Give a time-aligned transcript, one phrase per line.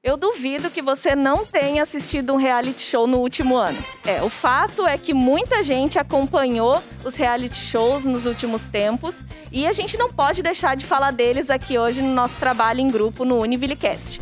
[0.00, 3.82] Eu duvido que você não tenha assistido um reality show no último ano.
[4.06, 9.66] É, o fato é que muita gente acompanhou os reality shows nos últimos tempos e
[9.66, 13.24] a gente não pode deixar de falar deles aqui hoje no nosso trabalho em grupo
[13.24, 14.20] no Univillecast.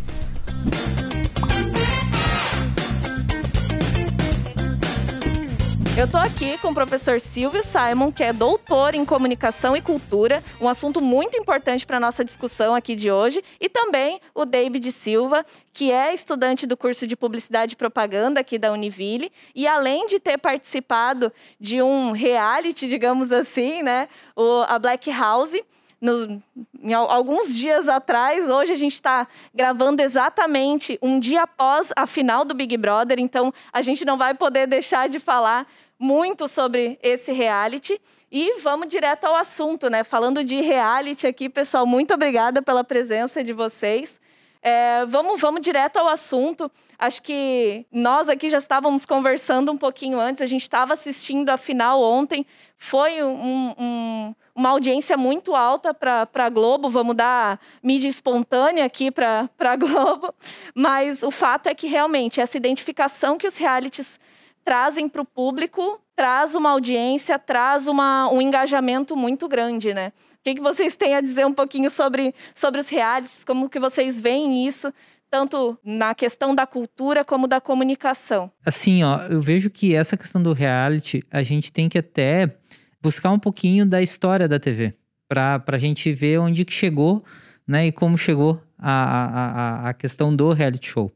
[5.99, 10.45] Eu tô aqui com o professor Silvio Simon, que é doutor em comunicação e cultura,
[10.61, 15.43] um assunto muito importante para nossa discussão aqui de hoje, e também o David Silva,
[15.73, 20.21] que é estudante do curso de Publicidade e Propaganda aqui da Univille, e além de
[20.21, 24.07] ter participado de um reality, digamos assim, né,
[24.37, 25.57] o, a Black House,
[25.99, 26.43] no,
[26.83, 28.49] em alguns dias atrás.
[28.49, 33.53] Hoje a gente está gravando exatamente um dia após a final do Big Brother, então
[33.73, 35.67] a gente não vai poder deixar de falar
[35.99, 38.01] muito sobre esse reality.
[38.31, 40.05] E vamos direto ao assunto, né?
[40.05, 44.21] Falando de reality aqui, pessoal, muito obrigada pela presença de vocês.
[44.63, 46.71] É, vamos, vamos direto ao assunto.
[46.99, 51.57] Acho que nós aqui já estávamos conversando um pouquinho antes, a gente estava assistindo a
[51.57, 52.45] final ontem.
[52.77, 59.11] Foi um, um, uma audiência muito alta para a Globo, vamos dar mídia espontânea aqui
[59.11, 60.35] para a Globo.
[60.75, 64.19] Mas o fato é que realmente essa identificação que os realities
[64.67, 70.09] trazem para o público, traz uma audiência, traz uma, um engajamento muito grande, né?
[70.09, 73.79] O que, que vocês têm a dizer um pouquinho sobre, sobre os realities, como que
[73.79, 74.93] vocês veem isso,
[75.31, 78.51] tanto na questão da cultura como da comunicação?
[78.65, 82.57] Assim, ó, eu vejo que essa questão do reality, a gente tem que até
[83.01, 84.95] buscar um pouquinho da história da TV,
[85.29, 87.25] para a gente ver onde que chegou,
[87.65, 91.13] né, e como chegou a, a, a, a questão do reality show.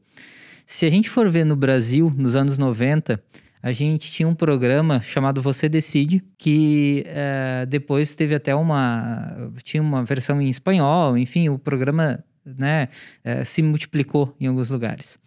[0.71, 3.21] Se a gente for ver no Brasil, nos anos 90,
[3.61, 9.51] a gente tinha um programa chamado Você Decide, que é, depois teve até uma.
[9.63, 12.87] tinha uma versão em espanhol, enfim, o programa né,
[13.21, 15.19] é, se multiplicou em alguns lugares.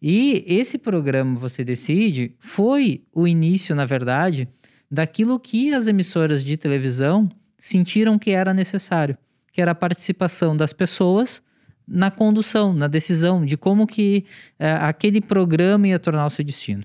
[0.00, 4.48] E esse programa Você Decide foi o início, na verdade,
[4.90, 7.28] daquilo que as emissoras de televisão
[7.58, 9.18] sentiram que era necessário,
[9.52, 11.42] que era a participação das pessoas
[11.86, 14.24] na condução, na decisão de como que
[14.58, 16.82] é, aquele programa ia tornar o seu destino.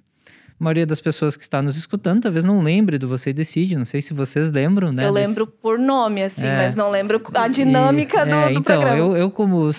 [0.59, 3.85] A maioria das pessoas que está nos escutando talvez não lembre do Você Decide, não
[3.85, 5.07] sei se vocês lembram, né?
[5.07, 5.57] Eu lembro desse...
[5.59, 6.55] por nome, assim, é.
[6.55, 8.95] mas não lembro a dinâmica e, do, é, do então, programa.
[8.95, 9.71] Eu, eu como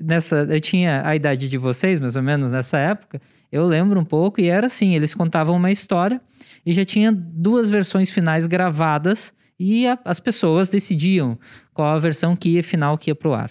[0.00, 4.04] nessa, eu tinha a idade de vocês, mais ou menos, nessa época, eu lembro um
[4.04, 6.20] pouco e era assim, eles contavam uma história
[6.64, 11.36] e já tinha duas versões finais gravadas e a, as pessoas decidiam
[11.74, 13.50] qual a versão que ia final que ia pro ar.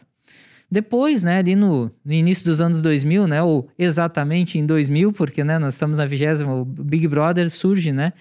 [0.70, 5.44] Depois, né, ali no, no, início dos anos 2000, né, ou exatamente em 2000, porque,
[5.44, 8.12] né, nós estamos na vigésima, o Big Brother surge, né,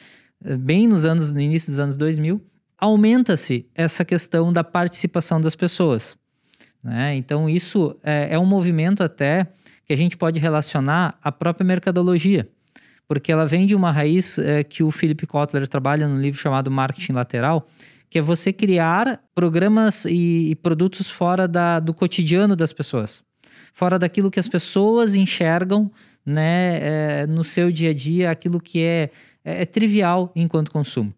[0.58, 2.40] bem nos anos, no início dos anos 2000,
[2.78, 6.16] aumenta-se essa questão da participação das pessoas,
[6.82, 7.16] né?
[7.16, 9.46] Então isso é, é um movimento até
[9.84, 12.48] que a gente pode relacionar à própria mercadologia,
[13.08, 16.70] porque ela vem de uma raiz é, que o Philip Kotler trabalha no livro chamado
[16.70, 17.66] Marketing Lateral,
[18.08, 23.22] que é você criar programas e, e produtos fora da, do cotidiano das pessoas,
[23.72, 25.90] fora daquilo que as pessoas enxergam
[26.24, 29.10] né, é, no seu dia a dia, aquilo que é,
[29.44, 31.14] é, é trivial enquanto consumo.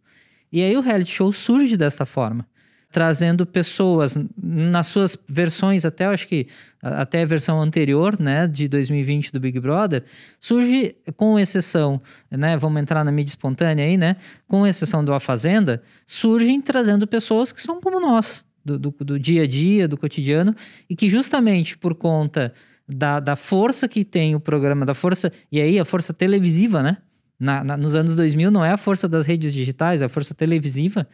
[0.50, 2.46] E aí o reality show surge dessa forma
[2.90, 4.16] trazendo pessoas.
[4.36, 6.46] Nas suas versões, até acho que
[6.80, 10.04] até a versão anterior, né, de 2020 do Big Brother,
[10.38, 12.00] surge com exceção,
[12.30, 14.16] né, vamos entrar na mídia espontânea aí, né,
[14.46, 19.18] com exceção do A Fazenda, surgem trazendo pessoas que são como nós, do, do, do
[19.18, 20.54] dia a dia, do cotidiano,
[20.88, 22.52] e que justamente por conta
[22.88, 26.96] da, da força que tem o programa, da força, e aí a força televisiva, né,
[27.38, 30.34] na, na, nos anos 2000 não é a força das redes digitais, é a força
[30.34, 31.06] televisiva,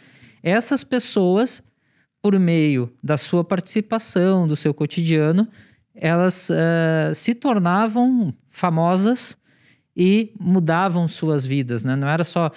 [0.44, 1.62] essas pessoas,
[2.20, 5.48] por meio da sua participação, do seu cotidiano,
[5.94, 9.38] elas uh, se tornavam famosas
[9.96, 11.96] e mudavam suas vidas, né?
[11.96, 12.50] Não era só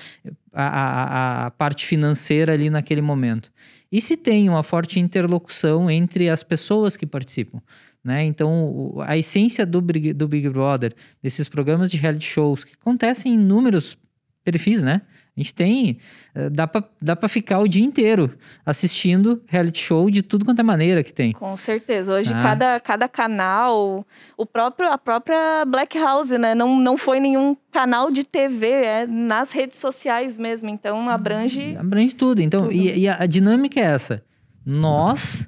[0.52, 3.52] a, a, a, parte financeira ali naquele momento.
[3.90, 7.62] E se tem uma forte interlocução entre as pessoas que participam,
[8.04, 8.26] né?
[8.26, 13.36] Então, a essência do, do Big Brother, desses programas de reality shows que acontecem em
[13.36, 13.98] inúmeros
[14.44, 15.04] perfis, né?
[15.38, 16.00] A gente tem.
[16.34, 18.36] Eh, dá pra, dá pra ficar o dia inteiro
[18.66, 21.32] assistindo reality show de tudo quanto é maneira que tem.
[21.32, 22.12] Com certeza.
[22.12, 22.42] Hoje, ah.
[22.42, 24.04] cada, cada canal,
[24.36, 26.56] o próprio, a própria Black House, né?
[26.56, 30.70] Não, não foi nenhum canal de TV, é nas redes sociais mesmo.
[30.70, 31.78] Então, abrange.
[31.78, 32.42] Abrange tudo.
[32.42, 32.74] Então, tudo.
[32.74, 34.24] E, e a, a dinâmica é essa.
[34.66, 35.48] Nós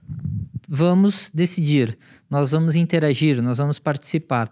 [0.68, 1.97] vamos decidir,
[2.30, 4.51] nós vamos interagir, nós vamos participar.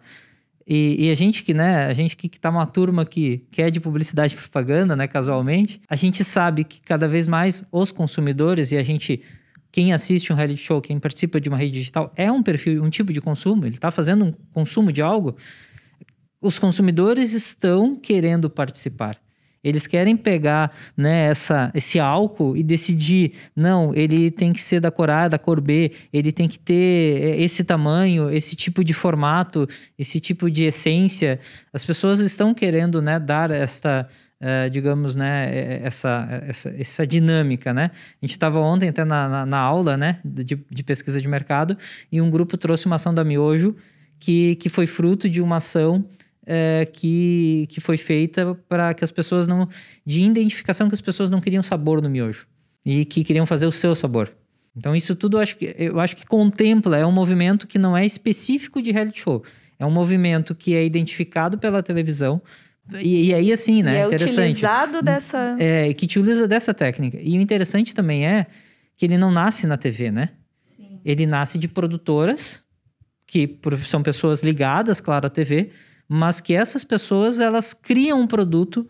[0.70, 3.62] E, e, a gente que, né, a gente que, que tá uma turma que, que
[3.62, 7.90] é de publicidade e propaganda, né, casualmente, a gente sabe que cada vez mais os
[7.90, 9.22] consumidores, e a gente
[9.72, 12.90] quem assiste um reality show, quem participa de uma rede digital, é um perfil, um
[12.90, 15.38] tipo de consumo, ele está fazendo um consumo de algo,
[16.42, 19.18] os consumidores estão querendo participar.
[19.64, 24.92] Eles querem pegar né, essa, esse álcool e decidir, não, ele tem que ser da
[24.92, 28.94] cor A, da cor B, ele tem que ter é, esse tamanho, esse tipo de
[28.94, 29.68] formato,
[29.98, 31.40] esse tipo de essência.
[31.74, 34.08] As pessoas estão querendo né, dar esta,
[34.42, 37.92] uh, digamos, né, é, essa, essa, essa dinâmica, né?
[38.22, 41.78] A gente estava ontem até na, na, na, aula, né, de, de pesquisa de mercado,
[42.12, 43.76] e um grupo trouxe uma ação da Miojo
[44.20, 46.06] que, que foi fruto de uma ação
[46.48, 49.68] é, que, que foi feita para que as pessoas não.
[50.06, 52.48] de identificação que as pessoas não queriam sabor no miojo
[52.86, 54.32] e que queriam fazer o seu sabor.
[54.74, 57.98] Então, isso tudo eu acho que, eu acho que contempla, é um movimento que não
[57.98, 59.44] é específico de reality show.
[59.78, 62.42] É um movimento que é identificado pela televisão.
[63.02, 63.96] E, e aí, assim, né?
[63.96, 65.58] E é utilizado dessa.
[65.60, 67.20] É, que utiliza dessa técnica.
[67.22, 68.46] E o interessante também é
[68.96, 70.30] que ele não nasce na TV, né?
[70.78, 71.00] Sim.
[71.04, 72.62] Ele nasce de produtoras,
[73.26, 75.72] que são pessoas ligadas, claro, à TV,
[76.08, 78.88] mas que essas pessoas elas criam um produto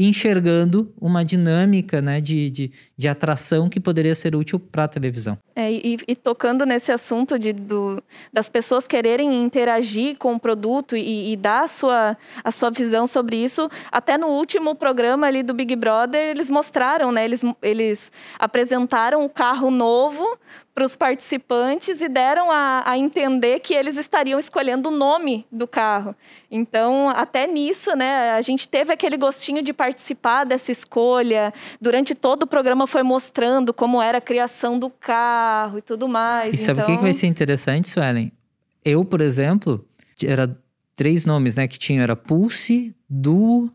[0.00, 5.36] enxergando uma dinâmica né, de, de, de atração que poderia ser útil para a televisão.
[5.56, 8.00] É, e, e, tocando nesse assunto de, do,
[8.32, 13.08] das pessoas quererem interagir com o produto e, e, dar a sua, a sua visão
[13.08, 17.24] sobre isso, até no último programa ali do Big Brother, eles mostraram, né?
[17.24, 20.24] Eles, eles apresentaram o carro novo
[20.78, 25.66] para os participantes e deram a, a, entender que eles estariam escolhendo o nome do
[25.66, 26.14] carro.
[26.48, 31.52] Então, até nisso, né, a gente teve aquele gostinho de participar dessa escolha.
[31.80, 36.54] Durante todo o programa foi mostrando como era a criação do carro e tudo mais.
[36.54, 36.96] E sabe o então...
[36.96, 38.30] que vai ser interessante, Suelen?
[38.84, 39.84] Eu, por exemplo,
[40.24, 40.56] era
[40.94, 43.68] três nomes, né, que tinham, era Pulse, Du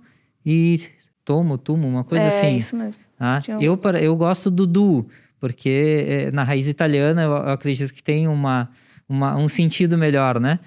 [0.46, 0.80] e
[1.26, 2.46] Tomo, Tumo, uma coisa é, assim.
[2.46, 3.04] É, isso mesmo.
[3.20, 5.06] Ah, eu, eu gosto do Du,
[5.44, 8.70] porque é, na raiz italiana eu, acredito que tem uma,
[9.10, 10.58] uma, um sentido melhor, né?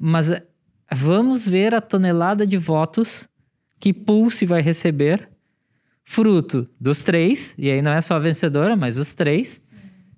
[0.00, 0.42] Mas é,
[0.90, 3.28] vamos ver a tonelada de votos
[3.78, 5.28] que Pulse vai receber,
[6.02, 9.62] fruto dos três, e aí não é só a vencedora, mas os três,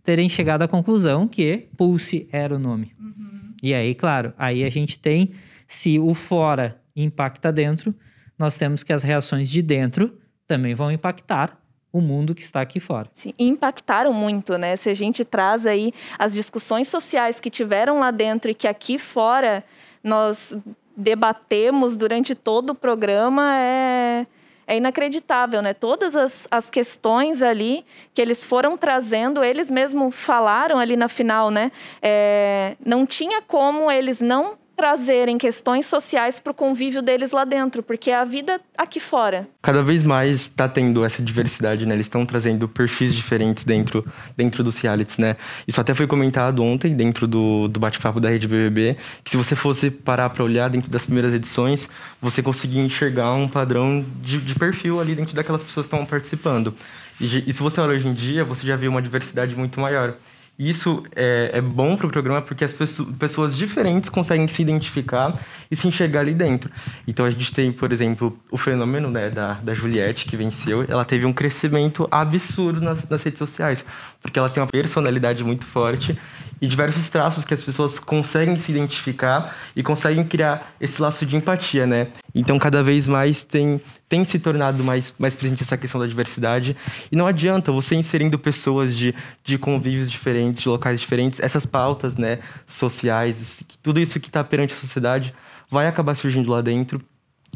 [0.04, 2.92] terem chegado à conclusão que Pulse era o nome.
[2.96, 3.52] Uhum.
[3.64, 5.32] E aí, claro, aí a gente tem,
[5.66, 7.92] se o fora impacta dentro,
[8.38, 10.16] nós temos que as reações de dentro
[10.46, 11.63] também vão impactar
[11.94, 13.08] o mundo que está aqui fora.
[13.12, 14.74] Sim, impactaram muito, né?
[14.74, 18.98] Se a gente traz aí as discussões sociais que tiveram lá dentro e que aqui
[18.98, 19.64] fora
[20.02, 20.56] nós
[20.96, 24.26] debatemos durante todo o programa, é,
[24.66, 25.72] é inacreditável, né?
[25.72, 31.48] Todas as, as questões ali que eles foram trazendo, eles mesmos falaram ali na final,
[31.48, 31.70] né?
[32.02, 37.82] É, não tinha como eles não trazerem questões sociais para o convívio deles lá dentro,
[37.82, 39.48] porque é a vida aqui fora.
[39.62, 41.94] Cada vez mais está tendo essa diversidade, né?
[41.94, 44.04] Eles estão trazendo perfis diferentes dentro,
[44.36, 45.36] dentro dos realities, né?
[45.66, 49.54] Isso até foi comentado ontem dentro do, do bate-papo da Rede BBB, que se você
[49.54, 51.88] fosse parar para olhar dentro das primeiras edições,
[52.20, 56.74] você conseguia enxergar um padrão de, de perfil ali dentro daquelas pessoas que estavam participando.
[57.20, 60.16] E, e se você olha hoje em dia, você já vê uma diversidade muito maior.
[60.56, 65.36] Isso é, é bom para o programa porque as pessoas diferentes conseguem se identificar
[65.68, 66.70] e se enxergar ali dentro.
[67.08, 70.84] Então a gente tem, por exemplo, o fenômeno né, da, da Juliette, que venceu.
[70.88, 73.84] Ela teve um crescimento absurdo nas, nas redes sociais,
[74.22, 76.16] porque ela tem uma personalidade muito forte
[76.64, 81.36] e diversos traços que as pessoas conseguem se identificar e conseguem criar esse laço de
[81.36, 82.08] empatia, né?
[82.34, 83.78] Então, cada vez mais tem,
[84.08, 86.74] tem se tornado mais, mais presente essa questão da diversidade.
[87.12, 92.16] E não adianta você inserindo pessoas de, de convívios diferentes, de locais diferentes, essas pautas
[92.16, 95.34] né, sociais, tudo isso que está perante a sociedade
[95.70, 96.98] vai acabar surgindo lá dentro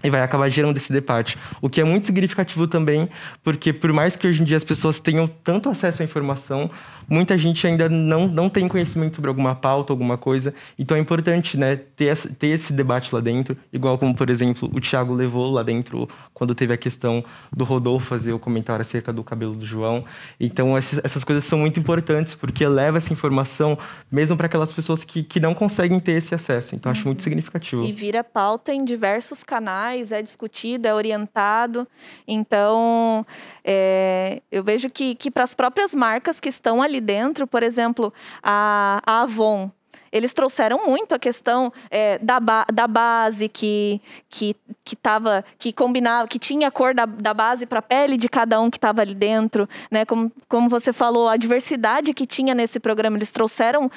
[0.02, 1.36] e vai acabar gerando esse debate.
[1.60, 3.08] O que é muito significativo também,
[3.42, 6.70] porque por mais que hoje em dia as pessoas tenham tanto acesso à informação,
[7.08, 10.54] muita gente ainda não, não tem conhecimento sobre alguma pauta, alguma coisa.
[10.78, 14.80] Então é importante né, ter, ter esse debate lá dentro, igual como, por exemplo, o
[14.80, 17.24] Thiago levou lá dentro quando teve a questão
[17.54, 20.04] do Rodolfo fazer o comentário acerca do cabelo do João.
[20.38, 23.78] Então essas, essas coisas são muito importantes, porque leva essa informação
[24.10, 26.74] mesmo para aquelas pessoas que, que não conseguem ter esse acesso.
[26.74, 27.24] Então acho muito uhum.
[27.24, 27.82] significativo.
[27.82, 31.86] E vira pauta em diversos canais é discutido, é orientado.
[32.26, 33.26] Então,
[33.64, 38.12] é, eu vejo que, que para as próprias marcas que estão ali dentro, por exemplo,
[38.42, 39.70] a, a Avon,
[40.10, 45.70] eles trouxeram muito a questão é, da, ba da base que que que tava, que
[45.70, 48.78] combinava que tinha a cor da, da base para a pele de cada um que
[48.78, 53.30] estava ali dentro né como, como você falou a diversidade que tinha nesse programa eles
[53.30, 53.90] trouxeram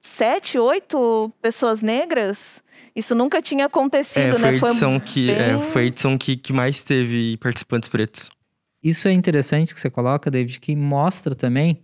[0.00, 2.62] sete oito pessoas negras
[2.94, 4.58] isso nunca tinha acontecido, é, né?
[4.58, 5.36] foi a edição, foi que, bem...
[5.36, 8.30] é, foi a edição que, que mais teve participantes pretos.
[8.82, 11.80] Isso é interessante que você coloca, David, que mostra também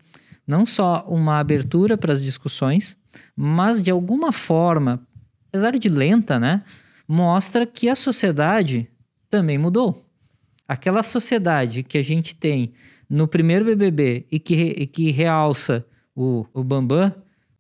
[0.47, 2.97] não só uma abertura para as discussões,
[3.35, 5.07] mas de alguma forma,
[5.49, 6.63] apesar de lenta, né,
[7.09, 8.89] mostra que a sociedade
[9.29, 10.05] também mudou.
[10.69, 12.73] Aquela sociedade que a gente tem
[13.09, 17.13] no primeiro BBB e que, e que realça o, o Bambam,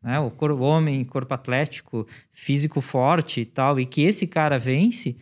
[0.02, 5.16] né, o, homem, corpo atlético, físico forte e tal, e que esse cara vence,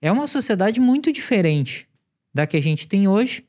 [0.00, 1.86] é uma sociedade muito diferente
[2.32, 3.44] da que a gente tem hoje,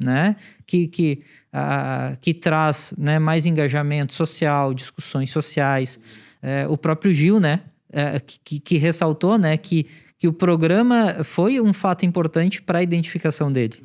[0.00, 0.36] né?
[0.66, 1.18] Que, que,
[1.52, 6.00] uh, que traz né, mais engajamento social, discussões sociais.
[6.42, 7.60] É, o próprio Gil, né?
[7.92, 9.56] É, que, que ressaltou, né?
[9.56, 9.86] Que,
[10.18, 13.82] que o programa foi um fato importante para a identificação dele.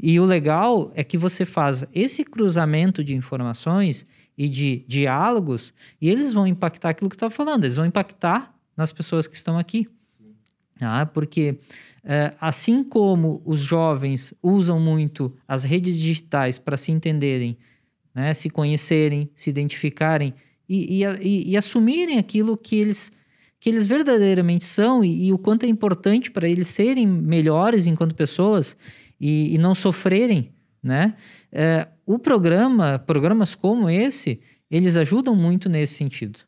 [0.00, 4.06] E o legal é que você faz esse cruzamento de informações
[4.36, 8.54] e de diálogos e eles vão impactar aquilo que eu estava falando, eles vão impactar
[8.76, 9.88] nas pessoas que estão aqui.
[10.84, 11.58] Ah, porque
[12.04, 17.56] é, assim como os jovens usam muito as redes digitais para se entenderem,
[18.14, 20.34] né, se conhecerem, se identificarem
[20.68, 23.12] e, e, e, assumirem aquilo que eles,
[23.60, 28.14] que eles verdadeiramente são e, e o quanto é importante para eles serem melhores enquanto
[28.14, 28.76] pessoas
[29.20, 30.50] e, não sofrerem,
[30.82, 31.14] né?
[31.52, 36.40] É, o programa, programas como esse, eles ajudam muito nesse sentido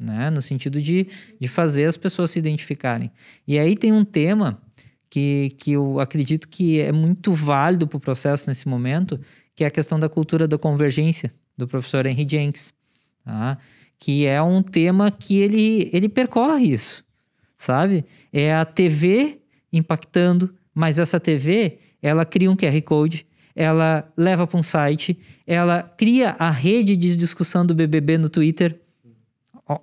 [0.00, 0.30] né?
[0.30, 1.06] No sentido de,
[1.38, 3.10] de fazer as pessoas se identificarem.
[3.46, 4.60] E aí tem um tema
[5.10, 9.20] que, que eu acredito que é muito válido para o processo nesse momento,
[9.54, 12.72] que é a questão da cultura da convergência, do professor Henry Jenks,
[13.24, 13.58] tá?
[13.98, 17.04] que é um tema que ele, ele percorre isso,
[17.58, 18.06] sabe?
[18.32, 19.40] É a TV
[19.70, 25.82] impactando, mas essa TV, ela cria um QR Code, ela leva para um site, ela
[25.82, 28.79] cria a rede de discussão do BBB no Twitter,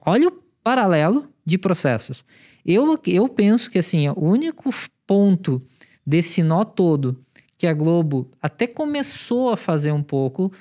[0.05, 2.25] olha o paralelo de processos.
[2.65, 4.69] Eu, eu penso que assim, o único
[5.05, 5.61] ponto
[6.05, 7.17] desse nó todo
[7.57, 10.51] que a Globo até começou a fazer um pouco,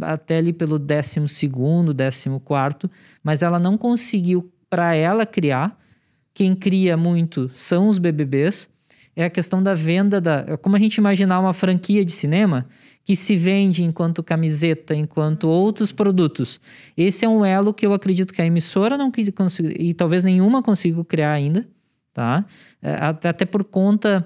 [0.00, 2.90] até ali pelo 12 segundo, 14
[3.22, 5.78] mas ela não conseguiu para ela criar.
[6.32, 8.68] Quem cria muito são os BBBs.
[9.20, 12.66] É a questão da venda da, é como a gente imaginar uma franquia de cinema
[13.04, 16.58] que se vende enquanto camiseta, enquanto outros produtos.
[16.96, 20.62] Esse é um elo que eu acredito que a emissora não conseguir, e talvez nenhuma
[20.62, 21.68] consiga criar ainda,
[22.14, 22.46] tá?
[22.80, 22.94] É,
[23.28, 24.24] até por conta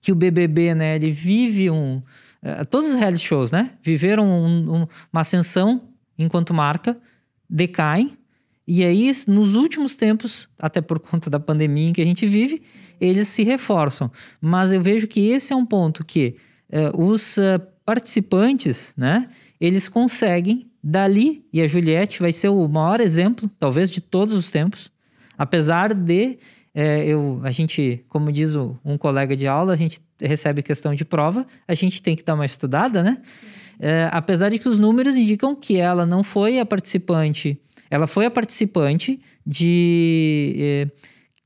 [0.00, 2.02] que o BBB, né, ele vive um...
[2.42, 5.82] É, todos os reality shows, né, viveram um, um, uma ascensão
[6.18, 6.98] enquanto marca,
[7.48, 8.18] decaem,
[8.72, 12.62] e aí, nos últimos tempos, até por conta da pandemia em que a gente vive,
[13.00, 14.08] eles se reforçam.
[14.40, 16.36] Mas eu vejo que esse é um ponto que
[16.72, 19.28] uh, os uh, participantes, né,
[19.60, 24.50] eles conseguem dali, e a Juliette vai ser o maior exemplo, talvez, de todos os
[24.50, 24.88] tempos,
[25.36, 26.38] apesar de
[26.72, 30.94] é, eu, a gente, como diz o, um colega de aula, a gente recebe questão
[30.94, 33.18] de prova, a gente tem que dar uma estudada, né?
[33.80, 37.58] É, apesar de que os números indicam que ela não foi a participante,
[37.90, 40.90] ela foi a participante de é,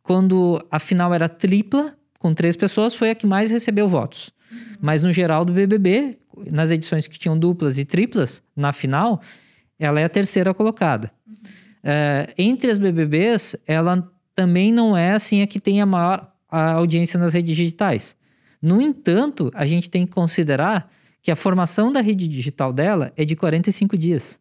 [0.02, 4.30] quando a final era tripla, com três pessoas, foi a que mais recebeu votos.
[4.80, 6.18] Mas no geral do BBB,
[6.50, 9.20] nas edições que tinham duplas e triplas, na final,
[9.78, 11.10] ela é a terceira colocada.
[11.26, 11.34] Uhum.
[11.82, 16.72] É, entre as BBBs, ela também não é assim a que tem a maior a
[16.72, 18.16] audiência nas redes digitais.
[18.62, 20.88] No entanto, a gente tem que considerar
[21.20, 24.38] que a formação da rede digital dela é de 45 dias.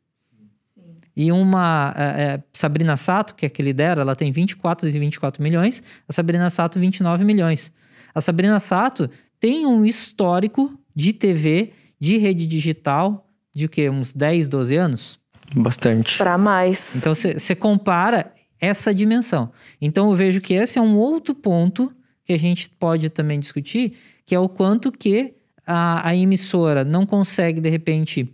[1.15, 5.43] E uma é, é, Sabrina Sato, que é que lidera, ela tem 24 e 24
[5.43, 7.71] milhões, a Sabrina Sato 29 milhões.
[8.13, 13.89] A Sabrina Sato tem um histórico de TV de rede digital de o quê?
[13.89, 15.19] Uns 10, 12 anos?
[15.55, 16.17] Bastante.
[16.17, 16.95] Para mais.
[16.95, 19.51] Então você compara essa dimensão.
[19.79, 21.91] Então eu vejo que esse é um outro ponto
[22.25, 23.93] que a gente pode também discutir,
[24.25, 28.33] que é o quanto que a, a emissora não consegue, de repente,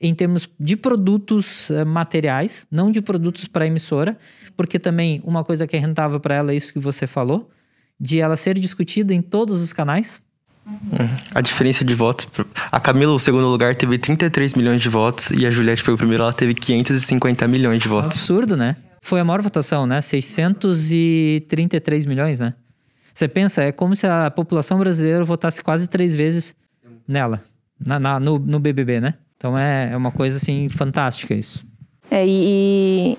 [0.00, 4.16] em termos de produtos uh, materiais, não de produtos para a emissora,
[4.56, 7.50] porque também uma coisa que é rentável para ela é isso que você falou,
[7.98, 10.22] de ela ser discutida em todos os canais.
[11.34, 12.28] A diferença de votos.
[12.70, 15.96] A Camila, o segundo lugar, teve 33 milhões de votos e a Juliette foi o
[15.96, 18.18] primeiro, ela teve 550 milhões de votos.
[18.18, 18.76] Absurdo, né?
[19.00, 20.02] Foi a maior votação, né?
[20.02, 22.52] 633 milhões, né?
[23.14, 26.54] Você pensa, é como se a população brasileira votasse quase três vezes
[27.06, 27.42] nela,
[27.84, 29.14] na, na no, no BBB, né?
[29.38, 31.64] Então é, é uma coisa, assim, fantástica isso.
[32.10, 33.16] É, e,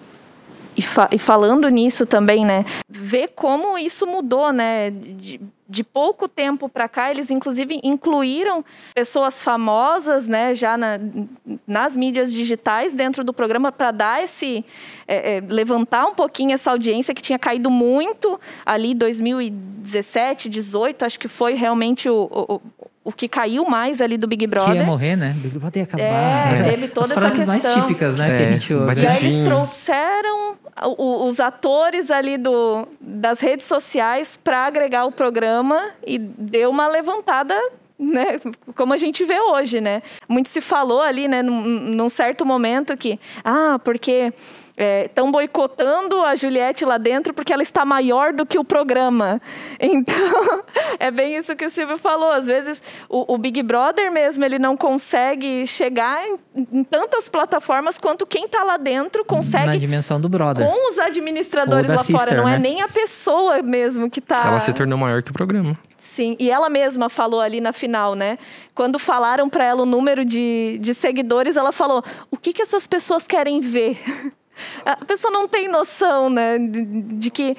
[0.76, 2.66] e, fa e, falando nisso também, né?
[2.90, 4.92] Ver como isso mudou, né?
[4.92, 11.00] De, de pouco tempo para cá, eles inclusive incluíram pessoas famosas, né, já na,
[11.68, 14.66] nas mídias digitais dentro do programa para dar esse
[15.08, 21.20] é, é, levantar um pouquinho essa audiência que tinha caído muito ali 2017, 18, acho
[21.20, 22.62] que foi realmente o, o,
[23.10, 24.74] o que caiu mais ali do Big Brother.
[24.74, 25.34] Que ia morrer, né?
[25.38, 26.04] Big Brother ia acabar.
[26.04, 26.64] É, né?
[26.70, 27.72] teve toda As essa frases questão.
[27.74, 28.28] mais típicas, né?
[28.28, 29.02] que É, a gente ouve.
[29.02, 30.56] E aí eles trouxeram
[30.98, 36.88] o- os atores ali do, das redes sociais para agregar o programa e deu uma
[36.88, 37.56] levantada,
[37.98, 38.40] né?
[38.76, 40.02] Como a gente vê hoje, né?
[40.28, 41.42] Muito se falou ali, né?
[41.44, 44.32] Num, num certo momento que, ah, porque
[44.80, 49.42] estão boicotando a Juliette lá dentro porque ela está maior do que o programa.
[49.82, 50.64] Então,
[51.00, 52.32] é bem isso que o Silvio falou.
[52.32, 56.38] Às vezes, o, o Big Brother mesmo, ele não consegue chegar em,
[56.72, 60.66] em tantas plataformas quanto quem está lá dentro Na consegue dimensão do brother.
[60.68, 62.20] com os administradores lá fora.
[62.20, 62.58] sister, Não é né?
[62.60, 64.48] nem a pessoa mesmo que está...
[64.48, 65.78] Ela se tornou maior que o programa.
[65.98, 68.38] Sim, e ela mesma falou ali na final, né?
[68.74, 72.88] Quando falaram para ela o número de, de seguidores, ela falou: o que, que essas
[72.88, 74.00] pessoas querem ver?
[74.86, 76.58] A pessoa não tem noção, né?
[76.58, 77.58] De, de que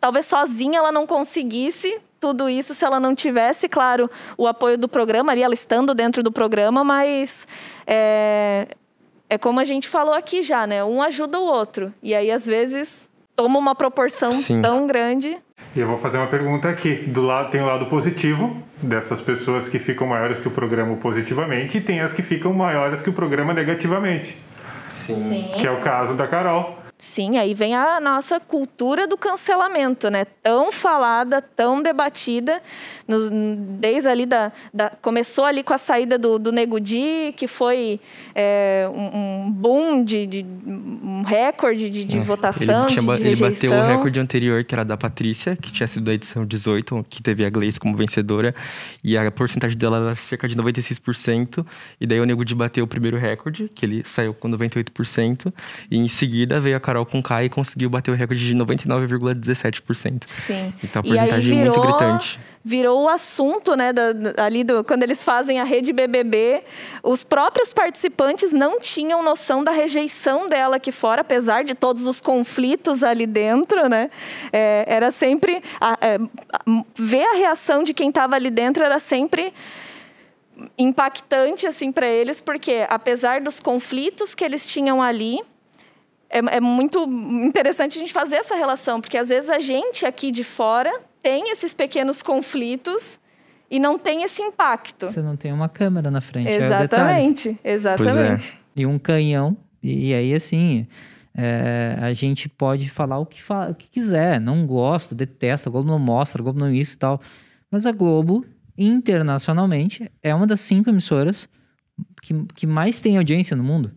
[0.00, 4.88] talvez sozinha ela não conseguisse tudo isso se ela não tivesse, claro, o apoio do
[4.88, 7.46] programa ali, ela estando dentro do programa, mas
[7.86, 8.66] é,
[9.28, 10.82] é como a gente falou aqui já, né?
[10.82, 11.92] Um ajuda o outro.
[12.02, 14.62] E aí, às vezes, toma uma proporção Sim.
[14.62, 15.36] tão grande.
[15.76, 16.94] E eu vou fazer uma pergunta aqui.
[16.94, 21.78] Do lado tem o lado positivo dessas pessoas que ficam maiores que o programa positivamente
[21.78, 24.38] e tem as que ficam maiores que o programa negativamente,
[25.12, 25.50] Sim.
[25.60, 26.83] que é o caso da Carol.
[26.96, 30.24] Sim, aí vem a nossa cultura do cancelamento, né?
[30.42, 32.62] Tão falada, tão debatida,
[33.06, 33.30] nos-
[33.78, 38.00] desde ali da, da- Começou ali com a saída do, do Nego Di, que foi
[38.34, 43.16] é, um, um boom, de, de- um recorde de, de votação, É, ele, tinha ba-
[43.16, 46.46] de, ele bateu o recorde anterior, que era da Patrícia, que tinha sido da edição
[46.46, 48.54] 18, que teve a Gleice como vencedora.
[49.02, 51.66] E a porcentagem dela era cerca de 96%.
[52.00, 55.52] E daí o Nego de bateu o primeiro recorde, que ele saiu com 98%.
[55.90, 60.22] E em seguida veio a Carol com K e conseguiu bater o recorde de 99,17%.
[60.26, 60.72] Sim.
[60.84, 62.38] Então a E aí porcentagem é muito gritante.
[62.62, 66.62] virou o assunto, né, da- da- ali do, quando eles fazem a rede BBB,
[67.02, 72.20] os próprios participantes não tinham noção da rejeição dela aqui fora, apesar de todos os
[72.20, 74.10] conflitos ali dentro, né?
[74.52, 76.18] É, era sempre a- é,
[76.98, 79.52] ver a reação de quem estava ali dentro era sempre
[80.78, 85.40] impactante assim para eles, porque apesar dos conflitos que eles tinham ali,
[86.38, 87.02] é, é muito
[87.44, 90.92] interessante a gente fazer essa relação, porque às vezes a gente aqui de fora
[91.22, 93.18] tem esses pequenos conflitos
[93.70, 95.06] e não tem esse impacto.
[95.06, 96.48] Você não tem uma câmera na frente.
[96.48, 96.84] é o detalhe.
[96.84, 98.58] Exatamente, exatamente.
[98.76, 99.56] e um canhão.
[99.82, 100.86] E, e aí, assim,
[101.36, 104.40] é, a gente pode falar o que, fa- o que quiser.
[104.40, 107.20] Não gosto, detesto, a Globo não mostra, a Globo não isso e tal.
[107.70, 108.44] Mas a Globo,
[109.14, 111.48] internacionalmente, é uma das cinco emissoras
[112.22, 113.92] que, que mais tem audiência no mundo.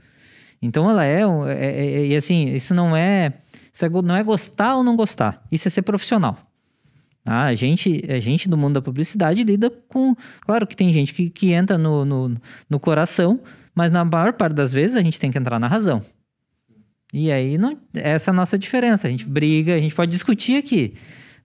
[0.62, 3.34] Então ela é, é- é- é- e assim, isso não é,
[3.72, 5.46] isso é não é gostar ou não gostar.
[5.52, 6.38] Isso é ser profissional.
[7.26, 10.16] Ah, a gente, a gente do mundo da publicidade lida com.
[10.42, 12.38] Claro que tem gente que, que entra no, no,
[12.70, 13.42] no coração,
[13.76, 16.02] mas na maior parte das vezes a gente tem que entrar na razão.
[17.14, 19.08] E aí, não, essa é a nossa diferença.
[19.08, 20.94] A gente briga, a gente pode discutir aqui.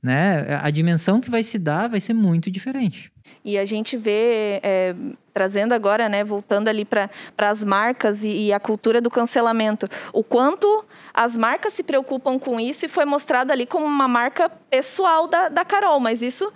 [0.03, 0.57] Né?
[0.61, 3.13] A dimensão que vai se dar vai ser muito diferente.
[3.45, 4.95] E a gente vê, é,
[5.33, 10.23] trazendo agora, né, voltando ali para as marcas e, e a cultura do cancelamento, o
[10.23, 15.27] quanto as marcas se preocupam com isso e foi mostrado ali como uma marca pessoal
[15.27, 16.01] da, da Carol.
[16.01, 16.51] Mas isso,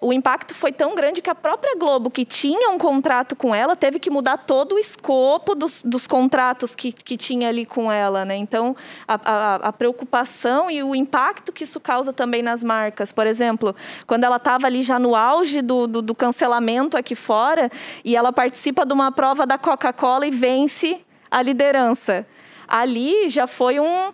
[0.00, 3.74] o impacto foi tão grande que a própria Globo, que tinha um contrato com ela,
[3.74, 8.24] teve que mudar todo o escopo dos, dos contratos que, que tinha ali com ela.
[8.24, 8.36] Né?
[8.36, 8.76] Então,
[9.08, 13.12] a, a, a preocupação e o impacto que isso causa também nas marcas.
[13.12, 13.74] Por exemplo,
[14.06, 17.68] quando ela estava ali já no auge do, do, do cancelamento aqui fora
[18.04, 22.24] e ela participa de uma prova da Coca-Cola e vence a liderança.
[22.68, 24.12] Ali já foi um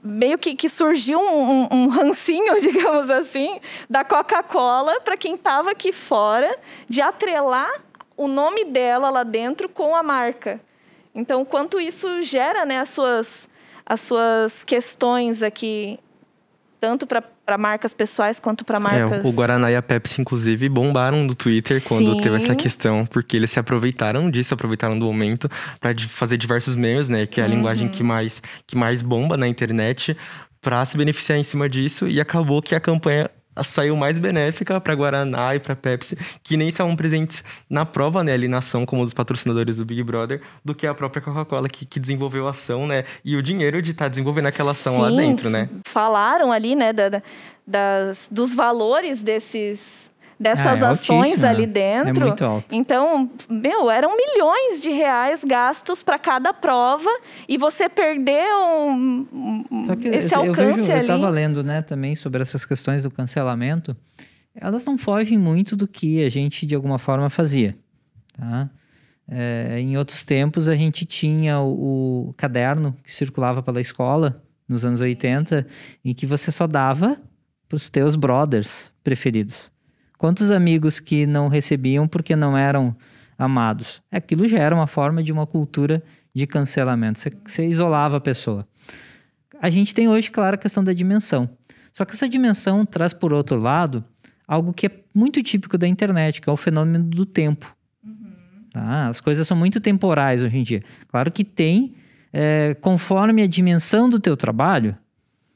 [0.00, 5.72] meio que, que surgiu um, um, um rancinho, digamos assim, da Coca-Cola para quem estava
[5.72, 6.56] aqui fora,
[6.88, 7.82] de atrelar
[8.16, 10.60] o nome dela lá dentro com a marca.
[11.12, 13.48] Então, quanto isso gera né, as, suas,
[13.84, 15.98] as suas questões aqui,
[16.78, 17.20] tanto para
[17.58, 19.24] marcas pessoais quanto para marcas.
[19.24, 22.20] É, o Guaraná e a Pepsi, inclusive, bombaram no Twitter quando Sim.
[22.20, 25.48] teve essa questão, porque eles se aproveitaram disso, aproveitaram do momento
[25.80, 27.26] para fazer diversos memes, né?
[27.26, 27.54] Que é a Uhum.
[27.54, 30.16] linguagem que mais, que mais bomba na internet,
[30.60, 33.30] para se beneficiar em cima disso, e acabou que a campanha
[33.64, 38.32] saiu mais benéfica para Guaraná e para Pepsi, que nem estavam presentes na prova, né,
[38.32, 41.84] ali na ação como dos patrocinadores do Big Brother, do que a própria Coca-Cola que,
[41.84, 45.16] que desenvolveu a ação, né, e o dinheiro de estar desenvolvendo aquela ação lá Sim,
[45.16, 45.68] dentro, né.
[45.84, 47.22] Falaram ali, né, da, da-
[47.66, 50.09] das, dos valores desses,
[50.40, 51.72] dessas Ah, é ações ali né?
[51.72, 52.24] dentro.
[52.24, 52.74] É muito alto.
[52.74, 57.10] Então, meu, eram milhões de reais gastos para cada prova
[57.46, 58.56] e você perdeu
[58.88, 59.26] um-
[60.12, 61.02] esse eu alcance vejo, eu ali.
[61.02, 63.94] estava lendo, né, também sobre essas questões do cancelamento
[64.54, 67.76] elas não fogem muito do que a gente de alguma forma fazia,
[68.36, 68.68] tá?
[69.32, 74.84] É, em outros tempos a gente tinha o, o caderno que circulava pela escola nos
[74.84, 75.66] anos 80
[76.04, 77.16] em que você só dava
[77.68, 79.70] para os teus brothers preferidos.
[80.20, 82.94] Quantos amigos que não recebiam porque não eram
[83.38, 84.02] amados?
[84.12, 86.02] Aquilo já era uma forma de uma cultura
[86.34, 87.18] de cancelamento.
[87.18, 88.68] Você, você isolava a pessoa.
[89.62, 91.48] A gente tem hoje, claro, a questão da dimensão.
[91.90, 94.04] Só que essa dimensão traz, por outro lado,
[94.46, 97.74] algo que é muito típico da internet, que é o fenômeno do tempo.
[98.04, 98.66] Uhum.
[98.74, 99.08] Tá?
[99.08, 100.82] As coisas são muito temporais hoje em dia.
[101.08, 101.94] Claro que tem,
[102.30, 104.94] é, conforme a dimensão do teu trabalho,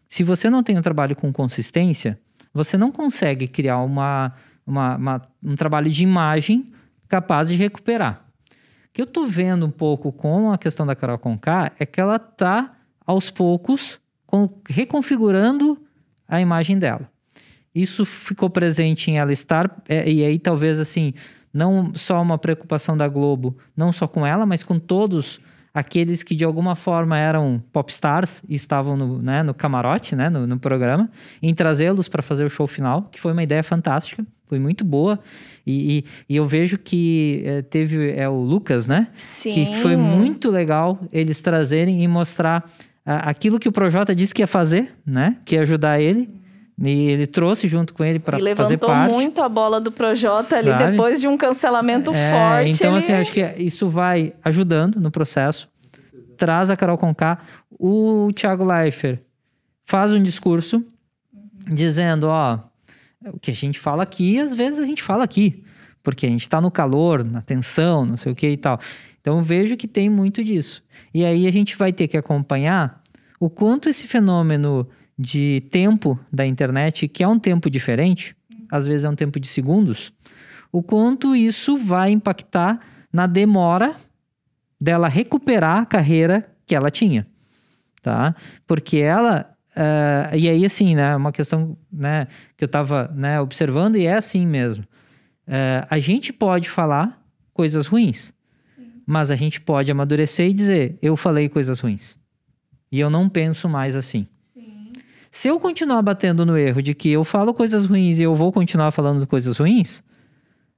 [0.08, 2.18] se você não tem um trabalho com consistência,
[2.54, 4.32] você não consegue criar uma,
[4.66, 6.72] uma, uma um trabalho de imagem
[7.08, 8.24] capaz de recuperar.
[8.88, 12.00] O que eu estou vendo um pouco com a questão da Carol Conká é que
[12.00, 12.72] ela está,
[13.06, 15.78] aos poucos, com, reconfigurando
[16.28, 17.08] a imagem dela.
[17.74, 21.12] Isso ficou presente em ela estar, é, e aí talvez assim,
[21.52, 25.40] não só uma preocupação da Globo, não só com ela, mas com todos
[25.72, 30.46] aqueles que de alguma forma eram popstars e estavam no, né, no camarote, né, no,
[30.46, 31.10] no programa,
[31.42, 35.18] em trazê-los para fazer o show final, que foi uma ideia fantástica, foi muito boa.
[35.66, 36.04] E, e,
[36.34, 39.08] e eu vejo que é, teve é o Lucas, né?
[39.16, 39.52] Sim.
[39.52, 42.70] Que, foi muito legal eles trazerem e mostrar
[43.04, 45.36] aquilo que o Projota disse que ia fazer, né?
[45.44, 46.28] Que ia ajudar ele.
[46.82, 48.92] E ele trouxe junto com ele para fazer parte.
[48.92, 52.70] levantou muito a bola do Projota ali depois de um cancelamento é, forte.
[52.72, 52.98] Então, ele...
[52.98, 55.68] assim, acho que isso vai ajudando no processo.
[56.36, 57.38] Traz a Carol Conká.
[57.78, 59.20] O Thiago Leifert
[59.84, 60.84] faz um discurso
[61.68, 62.58] dizendo, ó,
[63.32, 65.64] o que a gente fala aqui, às vezes a gente fala aqui.
[66.02, 68.78] Porque a gente está no calor, na tensão, não sei o que e tal.
[69.20, 70.82] Então, vejo que tem muito disso.
[71.14, 73.02] E aí a gente vai ter que acompanhar
[73.40, 74.86] o quanto esse fenômeno
[75.18, 78.36] de tempo da internet, que é um tempo diferente,
[78.70, 80.12] às vezes é um tempo de segundos,
[80.72, 82.80] o quanto isso vai impactar
[83.12, 83.94] na demora
[84.80, 87.26] dela recuperar a carreira que ela tinha,
[88.02, 88.34] tá?
[88.66, 93.96] Porque ela uh, e aí assim, né, uma questão, né, que eu estava né, observando
[93.96, 94.84] e é assim mesmo.
[95.46, 98.32] Uh, a gente pode falar coisas ruins,
[99.06, 102.16] mas a gente pode amadurecer e dizer, eu falei coisas ruins
[102.90, 104.26] e eu não penso mais assim.
[105.34, 108.52] Se eu continuar batendo no erro de que eu falo coisas ruins e eu vou
[108.52, 110.00] continuar falando coisas ruins,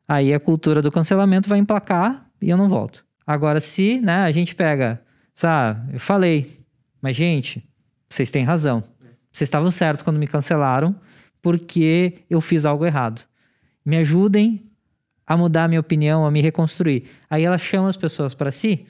[0.08, 3.04] aí a cultura do cancelamento vai emplacar e eu não volto.
[3.26, 5.02] Agora, se né, a gente pega,
[5.34, 6.58] sabe, eu falei,
[7.02, 7.68] mas gente,
[8.08, 8.82] vocês têm razão.
[9.32, 10.94] Vocês estavam certos quando me cancelaram
[11.42, 13.22] porque eu fiz algo errado.
[13.84, 14.66] Me ajudem
[15.26, 17.08] a mudar a minha opinião, a me reconstruir.
[17.28, 18.86] Aí ela chama as pessoas para si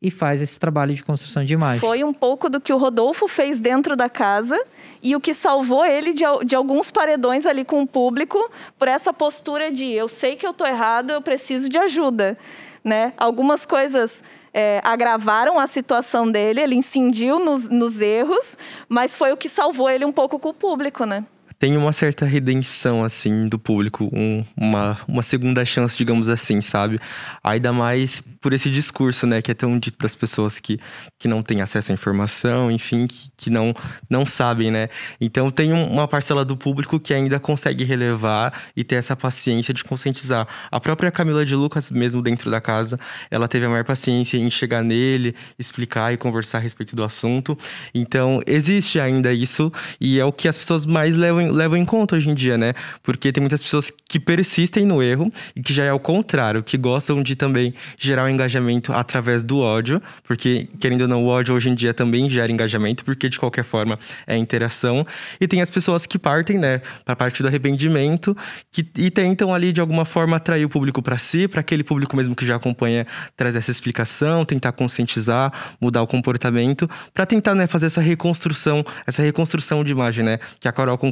[0.00, 1.80] e faz esse trabalho de construção de imagem.
[1.80, 4.56] Foi um pouco do que o Rodolfo fez dentro da casa
[5.02, 8.38] e o que salvou ele de, de alguns paredões ali com o público
[8.78, 12.36] por essa postura de eu sei que eu estou errado, eu preciso de ajuda.
[12.84, 13.14] Né?
[13.16, 14.22] Algumas coisas
[14.58, 18.56] é, agravaram a situação dele, ele incidiu nos, nos erros,
[18.88, 21.26] mas foi o que salvou ele um pouco com o público, né?
[21.58, 27.00] Tem uma certa redenção, assim, do público, um, uma, uma segunda chance, digamos assim, sabe?
[27.42, 30.78] Ainda mais por esse discurso, né, que é tão dito das pessoas que,
[31.18, 33.74] que não têm acesso à informação, enfim, que, que não,
[34.08, 34.88] não sabem, né?
[35.20, 39.82] Então tem uma parcela do público que ainda consegue relevar e ter essa paciência de
[39.82, 40.46] conscientizar.
[40.70, 44.50] A própria Camila de Lucas, mesmo dentro da casa, ela teve a maior paciência em
[44.50, 47.58] chegar nele, explicar e conversar a respeito do assunto.
[47.94, 52.16] Então, existe ainda isso e é o que as pessoas mais levam levam, em conta
[52.16, 52.74] hoje em dia, né?
[53.02, 56.76] Porque tem muitas pessoas que persistem no erro e que já é o contrário, que
[56.76, 61.54] gostam de também gerar um engajamento através do ódio, porque, querendo ou não, o ódio
[61.54, 65.06] hoje em dia também gera engajamento, porque de qualquer forma é interação.
[65.40, 68.36] E tem as pessoas que partem, né, para parte do arrependimento
[68.70, 72.16] que, e tentam ali de alguma forma atrair o público para si, para aquele público
[72.16, 73.06] mesmo que já acompanha,
[73.36, 79.22] trazer essa explicação, tentar conscientizar, mudar o comportamento, para tentar, né, fazer essa reconstrução, essa
[79.22, 81.10] reconstrução de imagem, né, que a Carol com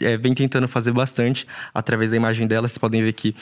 [0.00, 2.68] é, vem tentando fazer bastante através da imagem dela.
[2.68, 3.34] Vocês podem ver que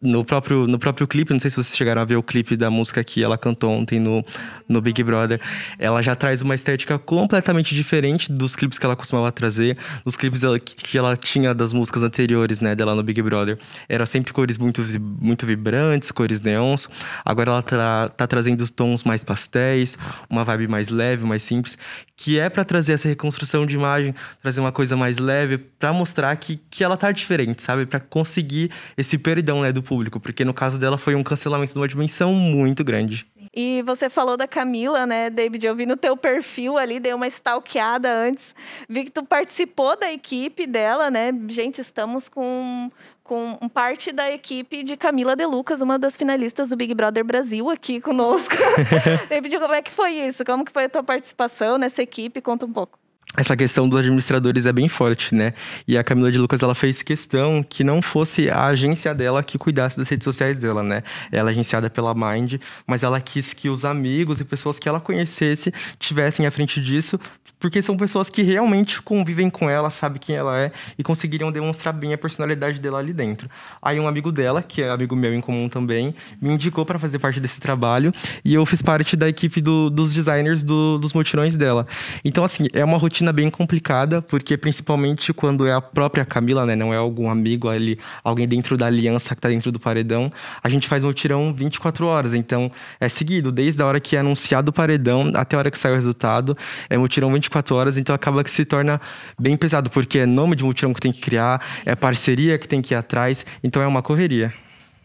[0.00, 2.70] no próprio, no próprio clipe, não sei se vocês chegaram a ver o clipe da
[2.70, 4.24] música que ela cantou ontem no,
[4.68, 5.40] no Big Brother,
[5.78, 10.42] ela já traz uma estética completamente diferente dos clipes que ela costumava trazer, dos clipes
[10.42, 13.58] dela, que, ela tinha das músicas anteriores, né, dela no Big Brother.
[13.88, 16.88] Era sempre cores muito, muito vibrantes, cores neons.
[17.24, 19.98] Agora ela tá, tá trazendo tons mais pastéis,
[20.28, 21.76] uma vibe mais leve, mais simples,
[22.16, 26.34] que é para trazer essa reconstrução de imagem, trazer uma coisa mais leve, para mostrar
[26.36, 27.86] que, que ela tá diferente, sabe?
[27.86, 31.78] Para conseguir esse perdão, né, do público, porque no caso dela foi um cancelamento de
[31.78, 33.26] uma dimensão muito grande.
[33.54, 35.66] E você falou da Camila, né, David?
[35.66, 38.54] Eu vi no teu perfil ali, dei uma stalkeada antes.
[38.88, 41.32] Vi que tu participou da equipe dela, né?
[41.48, 42.90] Gente, estamos com
[43.24, 47.68] com parte da equipe de Camila De Lucas, uma das finalistas do Big Brother Brasil
[47.68, 48.54] aqui conosco.
[49.28, 50.42] David, como é que foi isso?
[50.46, 52.40] Como que foi a tua participação nessa equipe?
[52.40, 52.98] Conta um pouco
[53.36, 55.52] essa questão dos administradores é bem forte, né?
[55.86, 59.58] E a Camila de Lucas, ela fez questão que não fosse a agência dela que
[59.58, 61.02] cuidasse das redes sociais dela, né?
[61.30, 62.54] Ela é agenciada pela Mind,
[62.86, 67.20] mas ela quis que os amigos e pessoas que ela conhecesse tivessem à frente disso,
[67.58, 71.92] porque são pessoas que realmente convivem com ela, sabem quem ela é e conseguiriam demonstrar
[71.92, 73.50] bem a personalidade dela ali dentro.
[73.82, 77.18] Aí um amigo dela, que é amigo meu em comum também, me indicou para fazer
[77.18, 78.12] parte desse trabalho
[78.44, 81.86] e eu fiz parte da equipe do, dos designers do, dos mutirões dela.
[82.24, 86.76] Então, assim, é uma rotina bem complicada, porque principalmente quando é a própria Camila, né,
[86.76, 90.68] não é algum amigo ali, alguém dentro da aliança que tá dentro do paredão, a
[90.68, 94.70] gente faz um tirão 24 horas, então é seguido, desde a hora que é anunciado
[94.70, 96.56] o paredão até a hora que sai o resultado,
[96.88, 99.00] é mutirão 24 horas, então acaba que se torna
[99.38, 102.80] bem pesado, porque é nome de mutirão que tem que criar, é parceria que tem
[102.82, 104.52] que ir atrás, então é uma correria.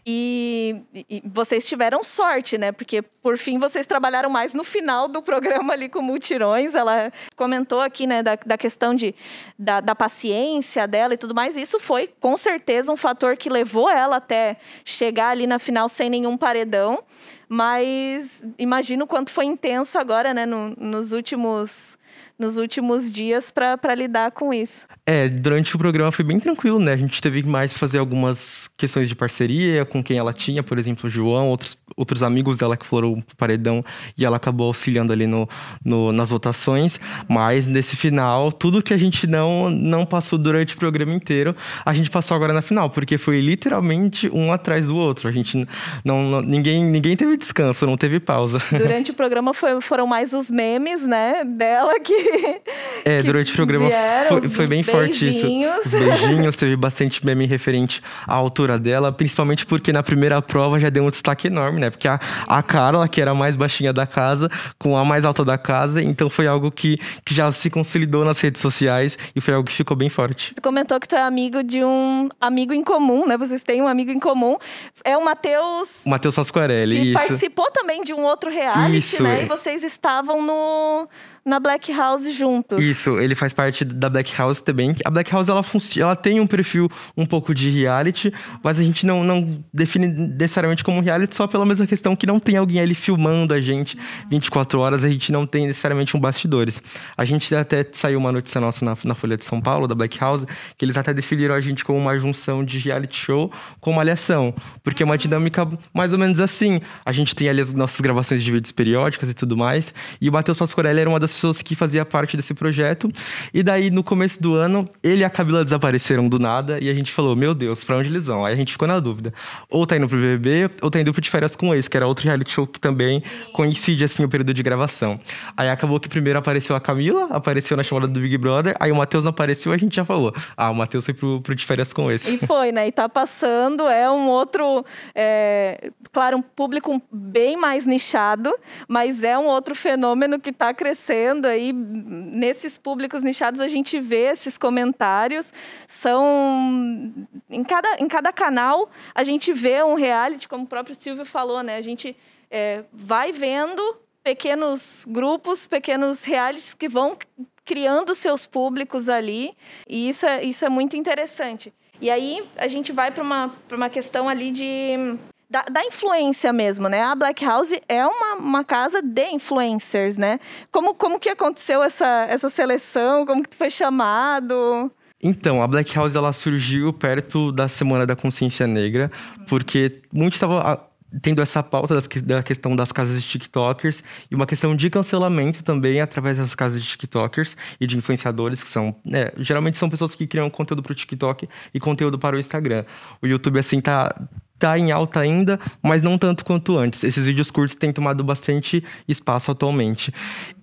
[0.06, 2.72] E, e, vocês tiveram sorte, né?
[2.72, 6.74] Porque, por fim, vocês trabalharam mais no final do programa ali com multirões.
[6.74, 9.14] Ela comentou aqui, né, da, da questão de,
[9.58, 11.56] da, da paciência dela e tudo mais.
[11.56, 16.10] Isso foi, com certeza, um fator que levou ela até chegar ali na final sem
[16.10, 17.02] nenhum paredão.
[17.48, 21.96] Mas imagino quanto foi intenso agora, né, no, nos últimos
[22.38, 24.86] nos últimos dias para lidar com isso.
[25.06, 26.92] É, durante o programa foi bem tranquilo, né?
[26.92, 31.06] A gente teve mais fazer algumas questões de parceria com quem ela tinha, por exemplo,
[31.06, 33.84] o João, outros, outros amigos dela que foram pro paredão
[34.16, 35.48] e ela acabou auxiliando ali no,
[35.84, 36.98] no, nas votações.
[37.28, 41.94] Mas nesse final, tudo que a gente não, não passou durante o programa inteiro, a
[41.94, 45.28] gente passou agora na final, porque foi literalmente um atrás do outro.
[45.28, 45.66] A gente
[46.04, 48.60] não, não ninguém, ninguém teve descanso, não teve pausa.
[48.72, 52.60] Durante o programa foi, foram mais os memes, né, dela que
[53.04, 55.46] é, durante o programa vieram, foi, foi, bem forte isso.
[55.46, 60.90] Os beijinhos, teve bastante meme referente à altura dela, principalmente porque na primeira prova já
[60.90, 61.90] deu um destaque enorme, né?
[61.90, 65.44] Porque a, a Carla, que era a mais baixinha da casa, com a mais alta
[65.44, 69.54] da casa, então foi algo que, que já se consolidou nas redes sociais e foi
[69.54, 70.52] algo que ficou bem forte.
[70.54, 73.36] Tu comentou que tu é amigo de um amigo em comum, né?
[73.36, 74.56] Vocês têm um amigo em comum.
[75.04, 76.04] É o Matheus.
[76.06, 77.14] Matheus Pasquarelli, que isso.
[77.14, 79.40] participou também de um outro reality, isso, né?
[79.40, 79.42] É.
[79.44, 81.08] E vocês estavam no
[81.44, 82.84] na Black House juntos.
[82.84, 84.94] Isso, ele faz parte da Black House também.
[85.04, 85.64] A Black House ela,
[85.98, 90.82] ela tem um perfil um pouco de reality, mas a gente não, não define necessariamente
[90.82, 93.98] como reality só pela mesma questão que não tem alguém ali filmando a gente
[94.30, 96.80] 24 horas, a gente não tem necessariamente um bastidores.
[97.16, 100.18] A gente até saiu uma notícia nossa na, na Folha de São Paulo, da Black
[100.18, 100.46] House,
[100.78, 105.02] que eles até definiram a gente como uma junção de reality show com malhação, porque
[105.02, 106.80] é uma dinâmica mais ou menos assim.
[107.04, 110.32] A gente tem ali as nossas gravações de vídeos periódicas e tudo mais, e o
[110.32, 113.10] Matheus Pascorelli era uma das pessoas que fazia parte desse projeto.
[113.52, 116.94] E daí, no começo do ano, ele e a Camila desapareceram do nada e a
[116.94, 118.44] gente falou: Meu Deus, pra onde eles vão?
[118.44, 119.32] Aí a gente ficou na dúvida.
[119.68, 122.06] Ou tá indo pro BBB, ou tá indo pro De Férias com Ex, que era
[122.06, 125.18] outro reality show que também coincide, assim, o período de gravação.
[125.56, 128.96] Aí acabou que primeiro apareceu a Camila, apareceu na chamada do Big Brother, aí o
[128.96, 131.92] Matheus não apareceu a gente já falou: Ah, o Matheus foi pro, pro De Férias
[131.92, 132.26] com Ex.
[132.28, 132.86] E foi, né?
[132.86, 134.84] E tá passando, é um outro.
[135.14, 138.54] É, claro, um público bem mais nichado,
[138.88, 143.98] mas é um outro fenômeno que tá crescendo aí aí nesses públicos nichados a gente
[144.00, 145.52] vê esses comentários.
[145.86, 151.24] São em cada, em cada canal a gente vê um reality, como o próprio Silvio
[151.24, 151.76] falou, né?
[151.76, 152.16] A gente
[152.50, 153.82] é, vai vendo
[154.22, 157.16] pequenos grupos, pequenos realities que vão
[157.64, 159.54] criando seus públicos ali.
[159.88, 161.72] E isso é, isso é muito interessante.
[162.00, 165.16] E aí a gente vai para uma, uma questão ali de
[165.48, 167.02] da, da, influência mesmo, né?
[167.02, 170.38] A Black House é uma, uma casa de influencers, né?
[170.70, 173.24] Como, como que aconteceu essa, essa seleção?
[173.24, 174.90] Como que foi chamado?
[175.22, 179.10] Então, a Black House ela surgiu perto da Semana da Consciência Negra,
[179.46, 180.90] porque muito estava
[181.22, 185.62] tendo essa pauta das, da questão das casas de TikTokers e uma questão de cancelamento
[185.62, 190.14] também através das casas de TikTokers e de influenciadores, que são, né, geralmente são pessoas
[190.14, 192.84] que criam conteúdo para o TikTok e conteúdo para o Instagram.
[193.22, 194.12] O YouTube, assim, tá
[194.58, 197.02] tá em alta ainda, mas não tanto quanto antes.
[197.04, 200.12] Esses vídeos curtos têm tomado bastante espaço atualmente.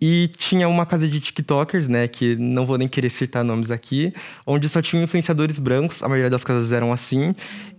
[0.02, 4.14] E tinha uma casa de TikTokers, né, que não vou nem querer citar nomes aqui,
[4.46, 7.36] onde só tinham influenciadores brancos, a maioria das casas eram assim,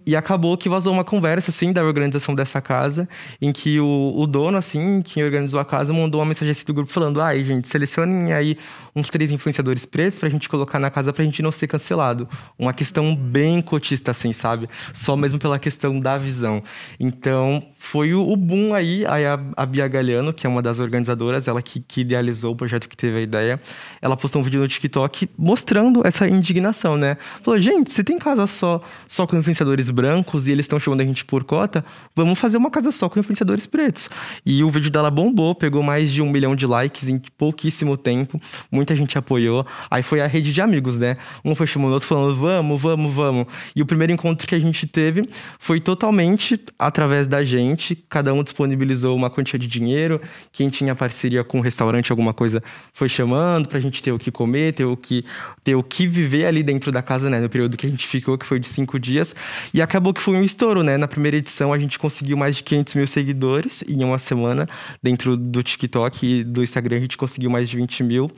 [0.06, 3.08] e acabou que vazou uma conversa, assim, da organização dessa casa,
[3.40, 6.74] em que o, o dono, assim, quem organizou a casa, mandou uma mensagem assim do
[6.74, 8.56] grupo falando: ai, gente, selecionem aí
[8.94, 12.28] uns três influenciadores pretos pra gente colocar na casa pra gente não ser cancelado.
[12.58, 14.68] Uma questão bem cotista, assim, sabe?
[14.92, 16.62] Só mesmo pela questão da visão.
[16.98, 20.78] Então, foi o, o boom aí, aí a, a Bia Galhano, que é uma das
[20.78, 23.60] organizadoras, ela que, que idealizou o projeto, que teve a ideia,
[24.00, 27.16] ela postou um vídeo no TikTok mostrando essa indignação, né?
[27.42, 31.04] Falou, gente, se tem casa só, só com influenciadores brancos e eles estão chamando a
[31.04, 34.08] gente por cota, vamos fazer uma casa só com influenciadores pretos.
[34.46, 38.40] E o vídeo dela bombou, pegou mais de um milhão de likes em pouquíssimo tempo,
[38.70, 39.66] muita gente apoiou.
[39.90, 41.16] Aí foi a rede de amigos, né?
[41.44, 43.46] Um foi chamando o outro falando, vamos, vamos, vamos.
[43.74, 47.71] E o primeiro encontro que a gente teve foi totalmente através da gente,
[48.08, 50.20] cada um disponibilizou uma quantia de dinheiro,
[50.52, 54.30] quem tinha parceria com um restaurante, alguma coisa, foi chamando pra gente ter o que
[54.30, 55.24] comer, ter o que,
[55.64, 57.40] ter o que viver ali dentro da casa, né?
[57.40, 59.34] No período que a gente ficou, que foi de cinco dias.
[59.72, 60.96] E acabou que foi um estouro, né?
[60.96, 64.68] Na primeira edição a gente conseguiu mais de 500 mil seguidores em uma semana.
[65.02, 68.30] Dentro do TikTok e do Instagram a gente conseguiu mais de 20 mil.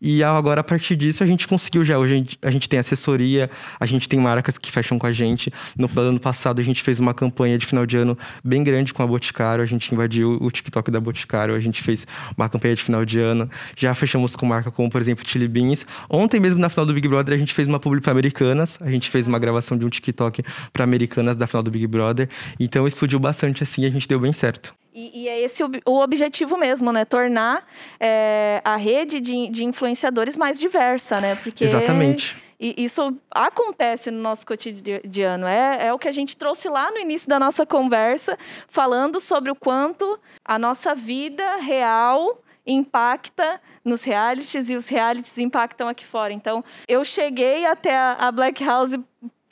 [0.00, 1.98] E agora, a partir disso, a gente conseguiu já.
[1.98, 5.52] Hoje a gente tem assessoria, a gente tem marcas que fecham com a gente.
[5.76, 9.02] No ano passado a gente fez uma campanha de final de ano bem grande com
[9.02, 9.62] a Boticário.
[9.62, 11.54] A gente invadiu o TikTok da Boticário.
[11.54, 13.50] A gente fez uma campanha de final de ano.
[13.76, 15.84] Já fechamos com marca como, por exemplo, Chili Beans.
[16.08, 18.78] Ontem mesmo, na final do Big Brother, a gente fez uma publi para Americanas.
[18.80, 20.42] A gente fez uma gravação de um TikTok
[20.72, 22.30] para Americanas da final do Big Brother.
[22.58, 24.74] Então explodiu bastante assim a gente deu bem certo.
[24.94, 27.04] E, e, é esse o, o, objetivo mesmo, né?
[27.04, 27.66] Tornar
[27.98, 31.34] é, a rede de, de, influenciadores mais diversa, né?
[31.36, 32.36] Porque Exatamente.
[32.60, 35.46] isso acontece no nosso cotidiano.
[35.46, 39.50] É, é o que a gente trouxe lá no início da nossa conversa, falando sobre
[39.50, 46.32] o quanto a nossa vida real impacta nos realities e os realities impactam aqui fora.
[46.32, 48.96] Então, eu cheguei até a, a Black House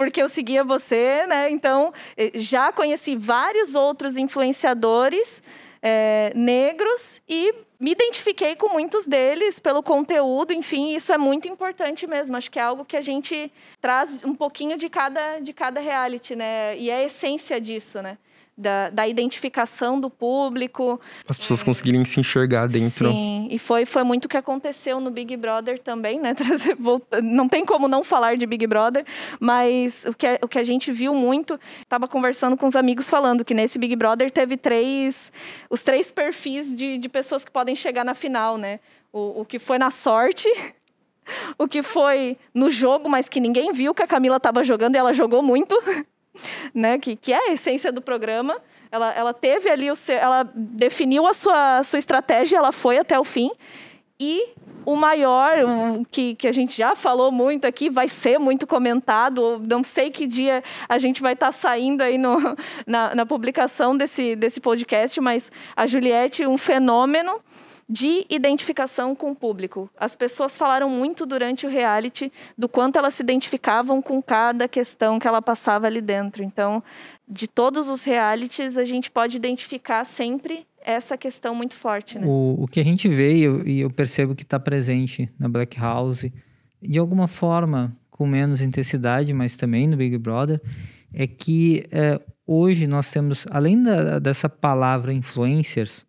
[0.01, 1.51] porque eu seguia você, né?
[1.51, 5.43] Então, eh, já conheci vários outros influenciadores
[5.83, 12.07] é, negros e me identifiquei com muitos deles pelo conteúdo, enfim, isso é muito importante
[12.07, 12.35] mesmo.
[12.35, 16.35] Acho que é algo que a gente traz um pouquinho de cada, de cada reality,
[16.35, 16.79] né?
[16.79, 18.17] E é a essência disso, né?
[18.57, 21.01] Da, da identificação do público.
[21.29, 21.65] As pessoas é...
[21.65, 23.11] conseguirem se enxergar dentro.
[23.11, 26.35] Sim, e foi, foi muito o que aconteceu no Big Brother também, né?
[26.35, 27.23] Trazer, volta...
[27.23, 29.05] Não tem como não falar de Big Brother,
[29.39, 33.45] mas o que, o que a gente viu muito, estava conversando com os amigos falando
[33.45, 35.33] que nesse Big Brother teve três,
[35.69, 38.81] os três perfis de, de pessoas que podem chegar na final, né?
[39.13, 40.49] O, o que foi na sorte,
[41.59, 44.99] o que foi no jogo, mas que ninguém viu que a Camila estava jogando e
[44.99, 45.75] ela jogou muito.
[46.75, 48.57] né, que, que é a essência do programa.
[48.91, 53.19] Ela, ela teve ali o seu, ela definiu a sua, sua estratégia, ela foi até
[53.19, 53.51] o fim.
[54.19, 54.49] E
[54.85, 55.53] o maior,
[56.11, 59.63] que, que a gente já falou muito aqui, vai ser muito comentado.
[59.69, 62.37] Não sei que dia a gente vai estar tá saindo aí no,
[62.87, 67.41] na, na publicação desse, desse podcast, mas a Juliette, um fenômeno
[67.91, 69.91] de identificação com o público.
[69.99, 75.19] As pessoas falaram muito durante o reality do quanto elas se identificavam com cada questão
[75.19, 76.45] que ela passava ali dentro.
[76.45, 76.81] Então,
[77.29, 82.17] de todos os realities, a gente pode identificar sempre essa questão muito forte.
[82.17, 82.29] Né?
[82.29, 85.77] O, o que a gente vê e eu, eu percebo que está presente na Black
[85.77, 86.27] House,
[86.81, 90.61] de alguma forma, com menos intensidade, mas também no Big Brother,
[91.13, 96.07] é que é, hoje nós temos, além da, dessa palavra influencers,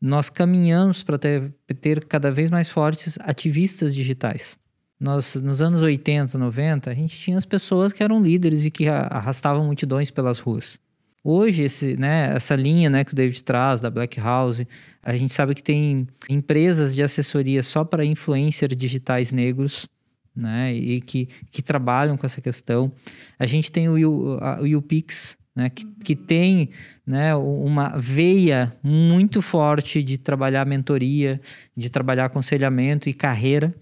[0.00, 4.58] nós caminhamos para ter, ter cada vez mais fortes ativistas digitais.
[4.98, 8.88] Nós, nos anos 80, 90, a gente tinha as pessoas que eram líderes e que
[8.88, 10.78] arrastavam multidões pelas ruas.
[11.22, 14.62] Hoje, esse, né, essa linha né, que o David traz da Black House,
[15.02, 19.88] a gente sabe que tem empresas de assessoria só para influencers digitais negros,
[20.34, 22.92] né, e que, que trabalham com essa questão.
[23.38, 26.68] A gente tem o, o, o UPix, né, que, que tem
[27.06, 31.40] né, uma veia muito forte de trabalhar mentoria,
[31.74, 33.74] de trabalhar aconselhamento e carreira.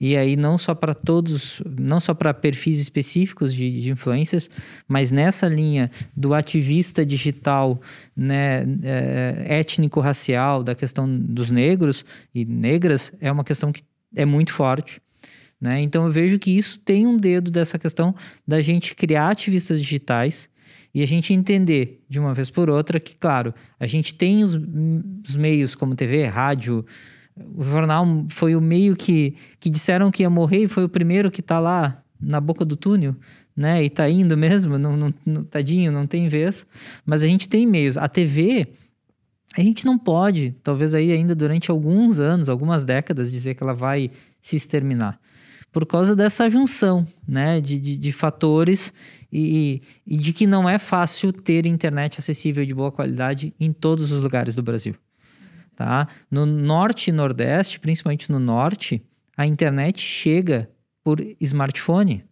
[0.00, 4.50] E aí não só para todos, não só para perfis específicos de, de influencers,
[4.88, 7.80] mas nessa linha do ativista digital,
[8.16, 13.82] né, é, étnico-racial, da questão dos negros e negras, é uma questão que
[14.16, 15.00] é muito forte.
[15.60, 15.80] Né?
[15.82, 18.12] Então eu vejo que isso tem um dedo dessa questão
[18.44, 20.50] da gente criar ativistas digitais
[20.94, 24.54] e a gente entender de uma vez por outra que, claro, a gente tem os,
[25.26, 26.84] os meios como TV, rádio,
[27.54, 31.30] o jornal foi o meio que, que disseram que ia morrer e foi o primeiro
[31.30, 33.16] que está lá na boca do túnel,
[33.56, 33.82] né?
[33.82, 36.66] E está indo mesmo, não, não, não, tadinho, não tem vez.
[37.04, 37.96] Mas a gente tem meios.
[37.96, 38.68] A TV,
[39.56, 43.74] a gente não pode, talvez aí ainda durante alguns anos, algumas décadas, dizer que ela
[43.74, 45.18] vai se exterminar.
[45.72, 47.60] Por causa dessa junção, né?
[47.60, 48.92] De, de, de fatores
[49.32, 54.12] e, e de que não é fácil ter internet acessível de boa qualidade em todos
[54.12, 54.94] os lugares do Brasil.
[55.74, 56.06] Tá?
[56.30, 59.02] No norte e nordeste, principalmente no norte,
[59.36, 60.68] a internet chega
[61.02, 62.24] por smartphone.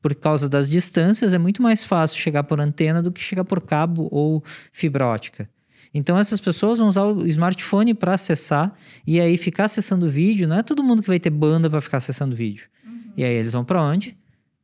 [0.00, 3.60] por causa das distâncias, é muito mais fácil chegar por antena do que chegar por
[3.60, 4.42] cabo ou
[4.72, 5.48] fibra ótica.
[5.94, 8.74] Então essas pessoas vão usar o smartphone para acessar
[9.06, 10.48] e aí ficar acessando vídeo.
[10.48, 12.66] Não é todo mundo que vai ter banda para ficar acessando vídeo.
[12.84, 13.12] Uhum.
[13.16, 14.16] E aí eles vão para onde?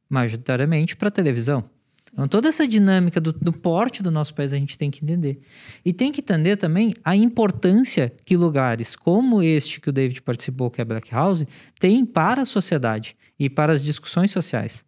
[0.09, 1.65] Majoritariamente para televisão.
[2.13, 5.41] Então, toda essa dinâmica do, do, porte do nosso país a gente tem que entender.
[5.85, 10.71] E tem que entender também a importância que lugares como este que o David participou,
[10.71, 11.45] que é a Black House,
[11.79, 14.85] tem para a sociedade e para as discussões sociais.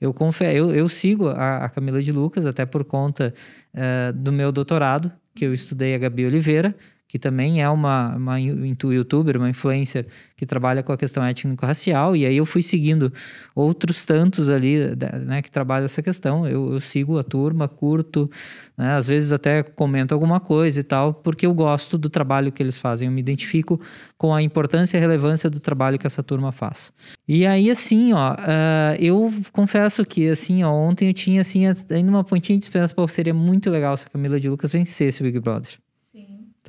[0.00, 3.34] Eu, confio, eu, eu sigo a, a, Camila de Lucas até por conta
[3.74, 6.74] uh, do meu doutorado, que eu estudei a Gabi Oliveira,
[7.10, 10.06] que também é uma, uma youtuber, uma influencer
[10.36, 13.12] que trabalha com a questão étnico-racial, e aí eu fui seguindo
[13.52, 14.78] outros tantos ali,
[15.26, 16.46] né, que trabalham essa questão.
[16.46, 18.30] Eu, eu sigo a turma, curto,
[18.78, 22.62] né, às vezes até comento alguma coisa e tal, porque eu gosto do trabalho que
[22.62, 23.80] eles fazem, eu me identifico
[24.16, 26.92] com a importância e relevância do trabalho que essa turma faz.
[27.26, 32.08] E aí, assim, ó, uh, eu confesso que, assim, ó, ontem eu tinha, assim, ainda
[32.08, 35.24] uma pontinha de esperança, pô, seria muito legal se a Camila de Lucas vencesse o
[35.24, 35.76] Big Brother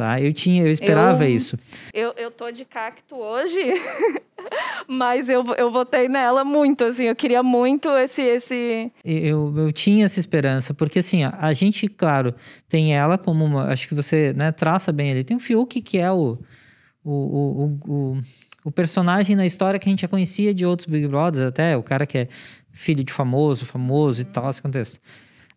[0.02, 0.20] tá?
[0.20, 1.56] Eu tinha, eu esperava eu, isso.
[1.94, 3.60] Eu, eu tô de cacto hoje,
[4.88, 8.24] mas eu, eu votei nela muito, assim, eu queria muito esse...
[8.24, 8.92] esse...
[9.06, 12.34] Eu, eu tinha essa esperança, porque assim, a, a gente, claro,
[12.68, 16.00] tem ela como uma, acho que você, né, traça bem ali, tem o Fiuk que
[16.00, 16.40] é o,
[17.04, 18.22] o, o, o,
[18.64, 21.84] o personagem na história que a gente já conhecia de outros Big Brothers, até o
[21.84, 22.28] cara que é
[22.74, 25.00] filho de famoso, famoso e tal, esse contexto.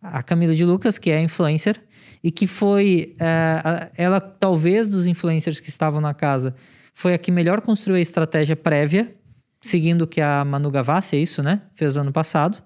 [0.03, 1.81] A Camila de Lucas, que é influencer,
[2.25, 6.55] e que foi é, ela talvez dos influencers que estavam na casa
[6.91, 9.13] foi a que melhor construiu a estratégia prévia,
[9.61, 11.61] seguindo o que a Manu Gavassi, é isso, né?
[11.75, 12.57] Fez ano passado.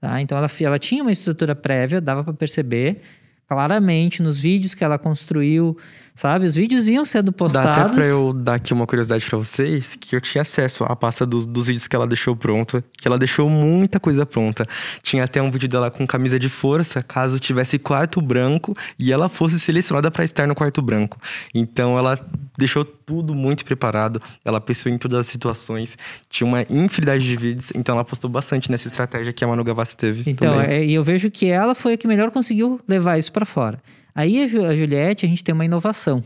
[0.00, 0.20] Tá?
[0.20, 3.00] Então ela, ela tinha uma estrutura prévia, dava para perceber
[3.48, 5.76] claramente nos vídeos que ela construiu,
[6.18, 6.46] sabe?
[6.46, 7.70] Os vídeos iam sendo postados.
[7.70, 10.96] Dá até pra eu dar aqui uma curiosidade para vocês, que eu tinha acesso à
[10.96, 14.66] pasta dos, dos vídeos que ela deixou pronto, que ela deixou muita coisa pronta.
[15.00, 19.28] Tinha até um vídeo dela com camisa de força, caso tivesse quarto branco e ela
[19.28, 21.20] fosse selecionada para estar no quarto branco.
[21.54, 22.18] Então ela
[22.58, 25.96] deixou tudo muito preparado, ela pensou em todas as situações,
[26.28, 29.96] tinha uma infinidade de vídeos, então ela postou bastante nessa estratégia que a Manu Gavassi
[29.96, 30.28] teve.
[30.28, 33.46] Então, é, e eu vejo que ela foi a que melhor conseguiu levar isso para
[33.46, 33.80] fora.
[34.18, 36.24] Aí a, Juliette, a gente tem uma inovação,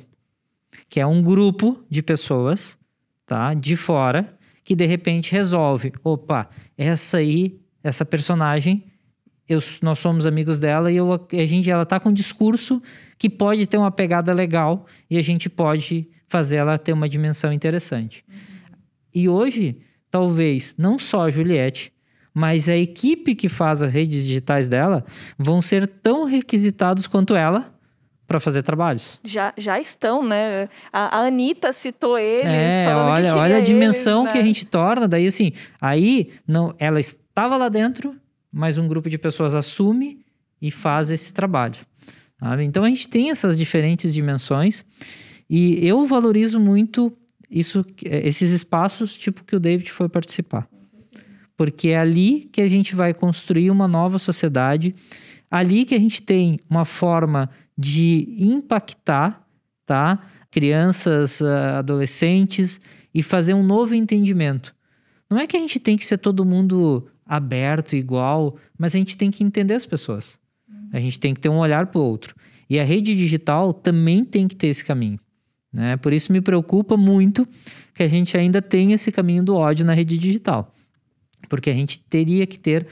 [0.89, 2.75] que é um grupo de pessoas,
[3.27, 4.35] tá, de fora,
[4.65, 8.87] que de repente resolve, opa, essa aí, essa personagem,
[9.47, 12.83] eu, nós somos amigos dela e eu, a gente, ela tá com um discurso
[13.19, 17.53] que pode ter uma pegada legal e a gente pode fazer ela ter uma dimensão
[17.53, 18.25] interessante.
[18.27, 18.35] Uhum.
[19.15, 19.77] E hoje,
[20.11, 21.93] talvez não só a Juliette,
[22.33, 25.05] mas a equipe que faz as redes digitais dela
[25.39, 27.72] vão ser tão requisitados quanto ela
[28.33, 29.21] para fazer trabalhos.
[29.23, 30.67] Já, já estão, né?
[30.91, 34.33] A, a Anitta citou eles, é, falando olha, que olha a dimensão eles, né?
[34.33, 35.07] que a gente torna.
[35.07, 38.17] Daí, assim, aí não, ela estava lá dentro,
[38.51, 40.25] mas um grupo de pessoas assume
[40.63, 41.77] e faz esse trabalho.
[42.41, 42.65] Sabe?
[42.65, 44.83] Então a gente tem essas diferentes dimensões
[45.49, 47.13] e eu valorizo muito
[47.51, 50.67] isso, esses espaços, tipo que o David foi participar.
[51.55, 54.95] Porque é ali que a gente vai construir uma nova sociedade,
[55.51, 57.51] ali que a gente tem uma forma
[57.83, 59.45] de impactar,
[59.85, 60.25] tá?
[60.51, 62.81] Crianças, ah, adolescentes
[63.13, 64.75] e fazer um novo entendimento.
[65.29, 69.17] Não é que a gente tem que ser todo mundo aberto, igual, mas a gente
[69.17, 70.39] tem que entender as pessoas.
[70.93, 72.35] A gente tem que ter um olhar para o outro.
[72.69, 75.19] E a rede digital também tem que ter esse caminho.
[75.73, 75.97] Né?
[75.97, 77.49] Por isso me preocupa muito
[77.95, 80.75] que a gente ainda tenha esse caminho do ódio na rede digital.
[81.49, 82.87] Porque a gente teria que ter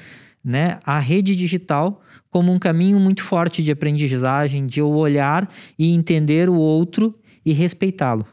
[0.45, 5.93] né, a rede digital como um caminho muito forte de aprendizagem, de eu olhar e
[5.93, 8.27] entender o outro e respeitá-lo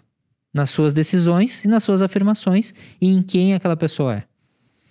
[0.53, 4.24] nas suas decisões e nas suas afirmações e em quem aquela pessoa é.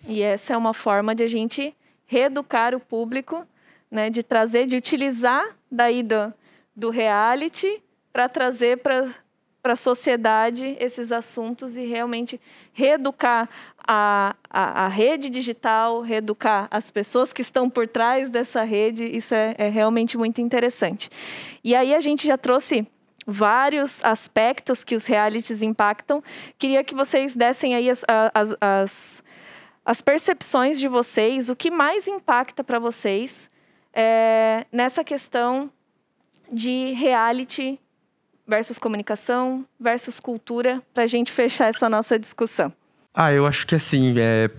[0.08, 3.44] E essa é uma forma de a gente reeducar o público,
[3.90, 6.32] né, de trazer, de utilizar daí do,
[6.74, 9.08] do reality para trazer para
[9.66, 12.40] para a sociedade esses assuntos e realmente
[12.72, 13.48] reeducar
[13.84, 19.34] a, a, a, rede digital, reeducar as pessoas que estão por trás dessa rede, isso
[19.34, 21.10] é, é realmente muito interessante.
[21.64, 22.86] E aí a gente já trouxe
[23.26, 26.22] vários aspectos que os realities impactam.
[26.56, 29.22] Queria que vocês dessem aí as, as, as,
[29.84, 33.50] as percepções de vocês, o que mais impacta para vocês
[33.92, 35.68] é, nessa questão
[36.52, 37.80] de reality
[38.46, 42.72] versus comunicação versus cultura, para a gente fechar essa nossa discussão?
[43.14, 44.50] Ah, eu acho que assim, é,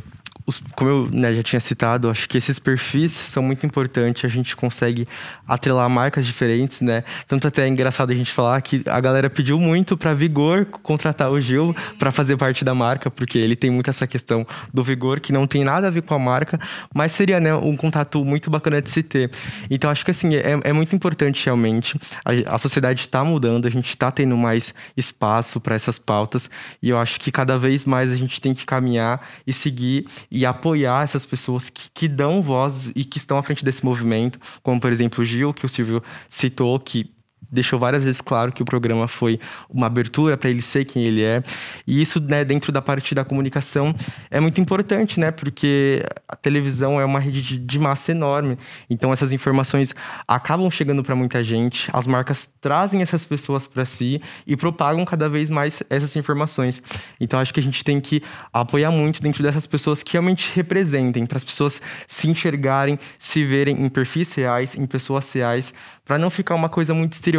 [0.47, 4.23] os, como eu né, já tinha citado, acho que esses perfis são muito importantes.
[4.23, 5.05] A gente consegue
[5.45, 7.03] atrelar marcas diferentes, né?
[7.27, 11.29] Tanto até é engraçado a gente falar que a galera pediu muito para Vigor contratar
[11.29, 15.19] o Gil para fazer parte da marca, porque ele tem muito essa questão do Vigor
[15.19, 16.57] que não tem nada a ver com a marca,
[16.95, 19.29] mas seria né, um contato muito bacana de se ter.
[19.69, 21.99] Então acho que assim é, é muito importante realmente.
[22.23, 26.49] A, a sociedade está mudando, a gente está tendo mais espaço para essas pautas
[26.81, 30.05] e eu acho que cada vez mais a gente tem que caminhar e seguir
[30.45, 34.79] apoiar essas pessoas que, que dão voz e que estão à frente desse movimento, como
[34.79, 37.11] por exemplo o Gil, que o Silvio citou, que
[37.51, 39.39] deixou várias vezes claro que o programa foi
[39.69, 41.41] uma abertura para ele ser quem ele é.
[41.85, 43.95] E isso, né, dentro da parte da comunicação,
[44.29, 45.31] é muito importante, né?
[45.31, 48.57] Porque a televisão é uma rede de, massa enorme.
[48.89, 49.93] Então, essas informações
[50.27, 51.89] acabam chegando para muita gente.
[51.93, 56.81] As marcas trazem essas pessoas para si e propagam cada vez mais essas informações.
[57.19, 58.21] Então, acho que a gente tem que
[58.51, 63.81] apoiar muito dentro dessas pessoas que realmente representem, para as pessoas se enxergarem, se verem
[63.81, 65.73] em perfis reais, em pessoas reais,
[66.03, 67.36] para não ficar uma coisa muito estereotipada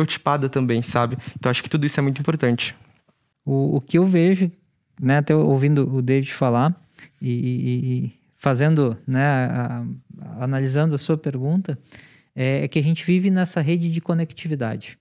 [0.49, 1.16] também, sabe?
[1.36, 2.74] Então acho que tudo isso é muito importante.
[3.44, 4.51] O, o que eu vejo,
[5.01, 6.74] né, até ouvindo o David falar
[7.20, 9.84] e, e, e fazendo, né, a,
[10.20, 11.78] a, analisando a sua pergunta,
[12.34, 14.99] é, é que a gente vive nessa rede de conectividade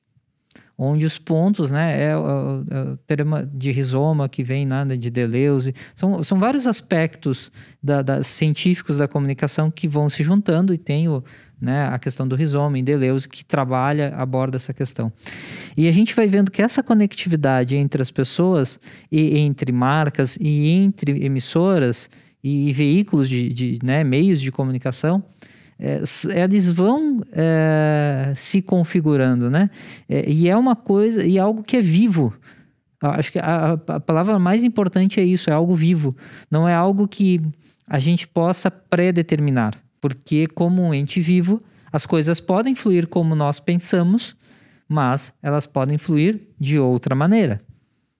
[0.77, 5.09] onde os pontos, né, é, o, é o de rizoma que vem nada né, de
[5.09, 10.77] Deleuze, são, são vários aspectos da, da, científicos da comunicação que vão se juntando e
[10.77, 11.23] tem o,
[11.59, 15.11] né, a questão do rizoma Deleuze que trabalha, aborda essa questão.
[15.75, 18.79] E a gente vai vendo que essa conectividade entre as pessoas
[19.11, 22.09] e entre marcas e entre emissoras
[22.43, 25.23] e, e veículos de, de né, meios de comunicação
[25.79, 26.01] é,
[26.43, 29.69] eles vão é, se configurando, né?
[30.09, 32.33] É, e é uma coisa, e algo que é vivo.
[32.99, 36.15] Acho que a, a, palavra mais importante é isso, é algo vivo.
[36.49, 37.39] Não é algo que
[37.87, 39.75] a gente possa predeterminar.
[39.99, 44.35] Porque, como um ente vivo, as coisas podem fluir como nós pensamos,
[44.87, 47.61] mas elas podem fluir de outra maneira.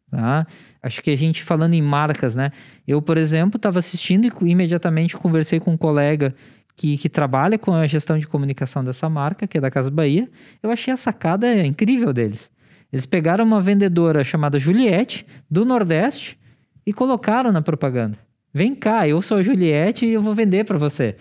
[0.10, 0.48] Tá?
[0.82, 2.52] Acho que a gente falando em marcas, né?
[2.88, 6.34] Eu, por exemplo, estava assistindo e imediatamente conversei com um colega
[6.76, 10.30] que, que, trabalha com a gestão de comunicação dessa marca, que é da Casa Bahia.
[10.62, 12.50] Eu achei a sacada incrível deles.
[12.92, 16.40] Eles pegaram uma vendedora chamada Juliette, do Nordeste,
[16.86, 18.18] e colocaram na propaganda.
[18.54, 21.18] Vem cá, eu sou a Juliette e eu vou vender para você.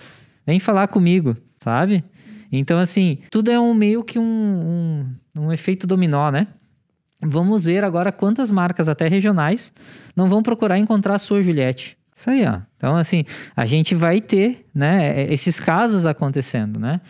[0.46, 2.04] Vem falar comigo, sabe?
[2.50, 4.22] Então, assim, tudo é um meio que um,
[5.34, 6.46] um, um efeito dominó, né?
[7.20, 9.72] Vamos ver agora quantas marcas, até regionais,
[10.14, 11.96] não vão procurar encontrar a sua Juliette.
[12.14, 12.60] Isso aí, ó.
[12.76, 13.24] Então, assim,
[13.54, 17.00] a gente vai ter, né, é, esses casos acontecendo, né?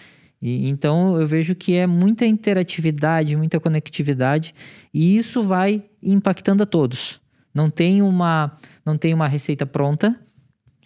[0.40, 4.54] E, então, eu vejo que é muita interatividade, muita conectividade,
[4.92, 7.20] e isso vai impactando a todos.
[7.54, 10.18] Não tem uma, não tem uma receita pronta,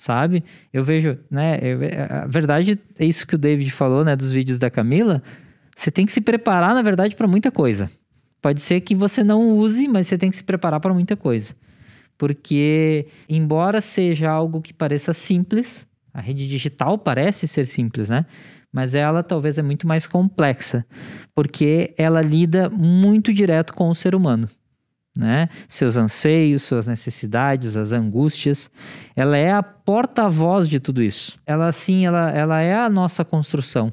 [0.01, 0.43] sabe?
[0.73, 1.79] Eu vejo, né, eu,
[2.23, 5.23] a verdade é isso que o David falou, né, dos vídeos da Camila,
[5.77, 7.91] você tem que se preparar, na verdade, para muita coisa.
[8.41, 11.55] Pode ser que você não use, mas você tem que se preparar para muita coisa
[12.21, 18.27] porque, embora seja algo que pareça simples, a rede digital parece ser simples, né?
[18.71, 20.85] Mas ela talvez é muito mais complexa,
[21.35, 24.51] porque ela lida muito direto com o ser humano.
[25.21, 25.51] Né?
[25.69, 28.71] Seus anseios, suas necessidades, as angústias.
[29.15, 31.39] Ela é a porta-voz de tudo isso.
[31.45, 33.93] Ela, sim, ela, ela é a nossa construção.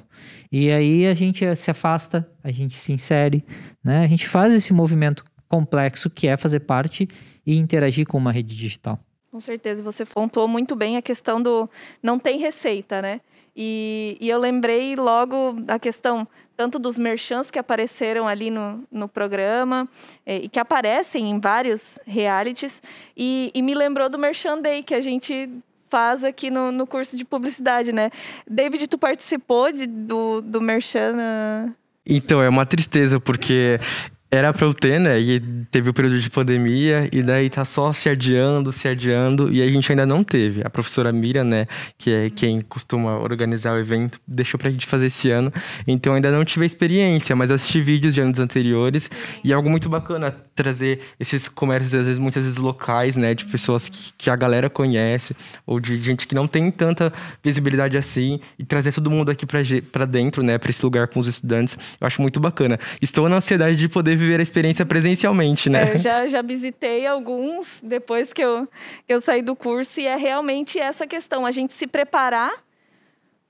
[0.49, 3.43] E aí a gente se afasta, a gente se insere,
[3.84, 4.05] né?
[4.05, 7.09] A gente faz esse movimento complexo que é fazer parte
[7.45, 8.97] e interagir com uma rede digital.
[9.30, 11.69] Com certeza, você pontuou muito bem a questão do
[12.01, 13.19] não tem receita, né?
[13.53, 16.25] E, e eu lembrei logo da questão
[16.58, 19.88] tanto dos merchants que apareceram ali no, no programa
[20.26, 22.82] é, e que aparecem em vários realities
[23.16, 25.47] e, e me lembrou do Merchan Day que a gente
[25.88, 28.10] faz aqui no, no curso de publicidade, né?
[28.49, 31.74] David, tu participou de, do, do Merchan?
[32.05, 33.80] Então, é uma tristeza, porque
[34.30, 35.19] era pra eu ter, né?
[35.19, 35.39] E
[35.71, 39.67] teve o período de pandemia, e daí tá só se adiando, se adiando, e a
[39.69, 40.61] gente ainda não teve.
[40.65, 41.65] A professora Mira, né,
[41.97, 45.51] que é quem costuma organizar o evento, deixou pra gente fazer esse ano.
[45.88, 49.09] Então ainda não tive a experiência, mas assisti vídeos de anos anteriores,
[49.43, 53.45] e é algo muito bacana trazer esses comércios, às vezes, muitas vezes locais, né, de
[53.45, 58.41] pessoas que, que a galera conhece, ou de gente que não tem tanta visibilidade assim,
[58.59, 59.59] e trazer todo mundo aqui pra,
[59.89, 61.78] pra dentro, né, pra esse lugar com os estudantes.
[61.99, 62.78] Eu acho muito bacana.
[63.01, 65.91] Estou na ansiedade de poder viver a experiência presencialmente, né?
[65.91, 68.68] É, eu já, já visitei alguns depois que eu,
[69.05, 72.51] que eu saí do curso e é realmente essa questão, a gente se preparar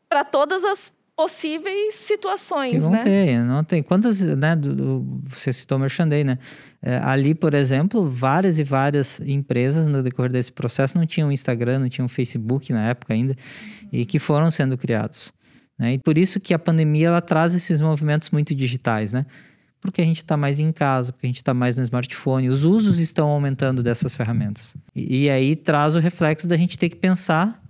[0.10, 3.02] para todas as possíveis situações, que vão né?
[3.02, 3.82] ter, não tem.
[3.82, 6.38] Quantas, né, do, do, você citou Merchandise, né?
[6.80, 11.80] É, ali, por exemplo, várias e várias empresas no decorrer desse processo não tinham Instagram,
[11.80, 13.36] não tinham Facebook na época ainda,
[13.92, 15.34] e que foram sendo criados.
[15.78, 15.94] Né?
[15.94, 19.26] E por isso que a pandemia, ela traz esses movimentos muito digitais, né?
[19.80, 22.64] Porque a gente está mais em casa, porque a gente está mais no smartphone, os
[22.64, 24.76] usos estão aumentando dessas ferramentas.
[24.96, 27.62] E, e aí traz o reflexo da gente ter que pensar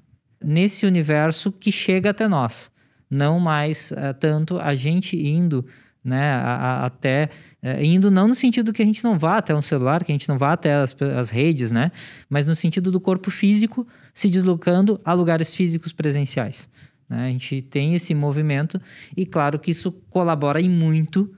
[0.44, 2.72] nesse universo que chega até nós
[3.10, 5.66] não mais uh, tanto a gente indo
[6.04, 7.30] né, a, a, até
[7.64, 10.16] uh, indo não no sentido que a gente não vá até um celular, que a
[10.16, 11.92] gente não vá até as, as redes, né,
[12.30, 16.70] mas no sentido do corpo físico se deslocando a lugares físicos presenciais.
[17.10, 17.28] Né?
[17.28, 18.80] A gente tem esse movimento
[19.16, 21.34] e claro que isso colabora em muito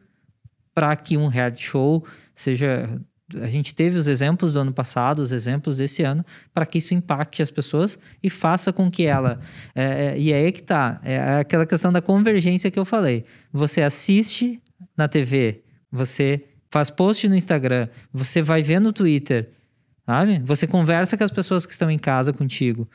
[0.80, 2.90] para que um reality show seja
[3.36, 6.94] a gente teve os exemplos do ano passado, os exemplos desse ano, para que isso
[6.94, 9.42] impacte as pessoas e faça com que ela.
[9.76, 11.02] É, é, e é aí que tá.
[11.04, 13.26] É aquela questão da convergência que eu falei.
[13.52, 14.60] Você assiste
[14.96, 19.50] na TV, você faz post no Instagram, você vai ver no Twitter,
[20.06, 20.40] sabe?
[20.46, 22.90] Você conversa com as pessoas que estão em casa contigo.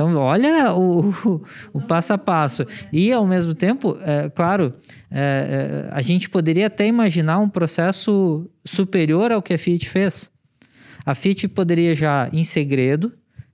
[0.00, 1.12] Então, olha o,
[1.74, 2.64] o, passo a passo.
[2.90, 4.72] E, ao mesmo tempo, é, claro,
[5.10, 10.30] é, é, a gente poderia até imaginar um processo superior ao que a Fiat fez.
[11.04, 13.08] A Fiat poderia já, em segredo,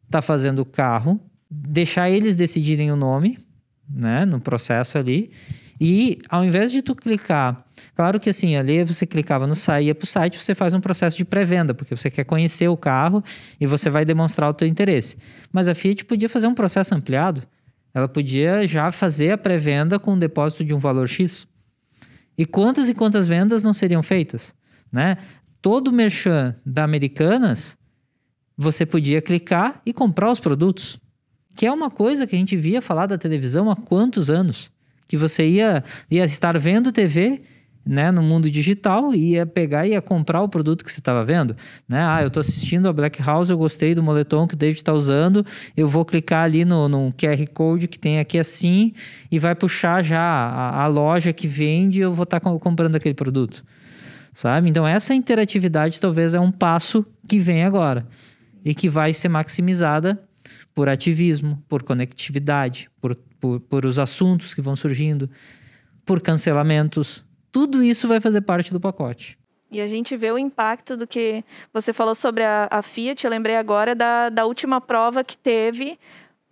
[0.05, 1.21] estar tá fazendo o carro,
[1.51, 3.41] deixar eles decidirem o nome,
[3.89, 5.33] né, no processo ali,
[5.81, 7.65] e ao invés de tu clicar,
[7.95, 11.17] claro que assim, ali você clicava no ia para o site, você faz um processo
[11.17, 13.23] de pré-venda, porque você quer conhecer o carro
[13.61, 15.19] e você vai demonstrar o teu interesse.
[15.53, 17.43] Mas a Fiat podia fazer um processo ampliado.
[17.93, 21.47] Ela podia já fazer a pré-venda com um depósito de um valor X.
[22.39, 24.55] E quantas e quantas vendas não seriam feitas,
[24.93, 25.17] né?
[25.63, 27.77] Todo merchan da Americanas,
[28.57, 31.01] você podia clicar e comprar os produtos,
[31.55, 34.71] que é uma coisa que a gente via falar da televisão há quantos anos
[35.07, 37.43] que você ia, ia estar vendo TV
[37.87, 41.25] né, no mundo digital e ia pegar e ia comprar o produto que você estava
[41.25, 41.57] vendo.
[41.89, 42.05] Né?
[42.05, 44.93] Ah, eu estou assistindo a Black House, eu gostei do moletom que o David está
[44.93, 45.47] usando,
[45.77, 48.93] eu vou clicar ali no, no QR Code que tem aqui assim
[49.31, 52.97] e vai puxar já a, a loja que vende e eu vou estar tá comprando
[52.97, 53.65] aquele produto.
[54.35, 54.69] Sabe?
[54.69, 58.07] Então, essa interatividade talvez é um passo que vem agora
[58.65, 60.21] e que vai ser maximizada
[60.75, 65.31] por ativismo, por conectividade, por, por, por os assuntos que vão surgindo,
[66.05, 67.25] por cancelamentos.
[67.51, 69.39] Tudo isso vai fazer parte do pacote.
[69.71, 73.25] E a gente vê o impacto do que você falou sobre a, a Fiat.
[73.25, 75.99] Eu lembrei agora da, da última prova que teve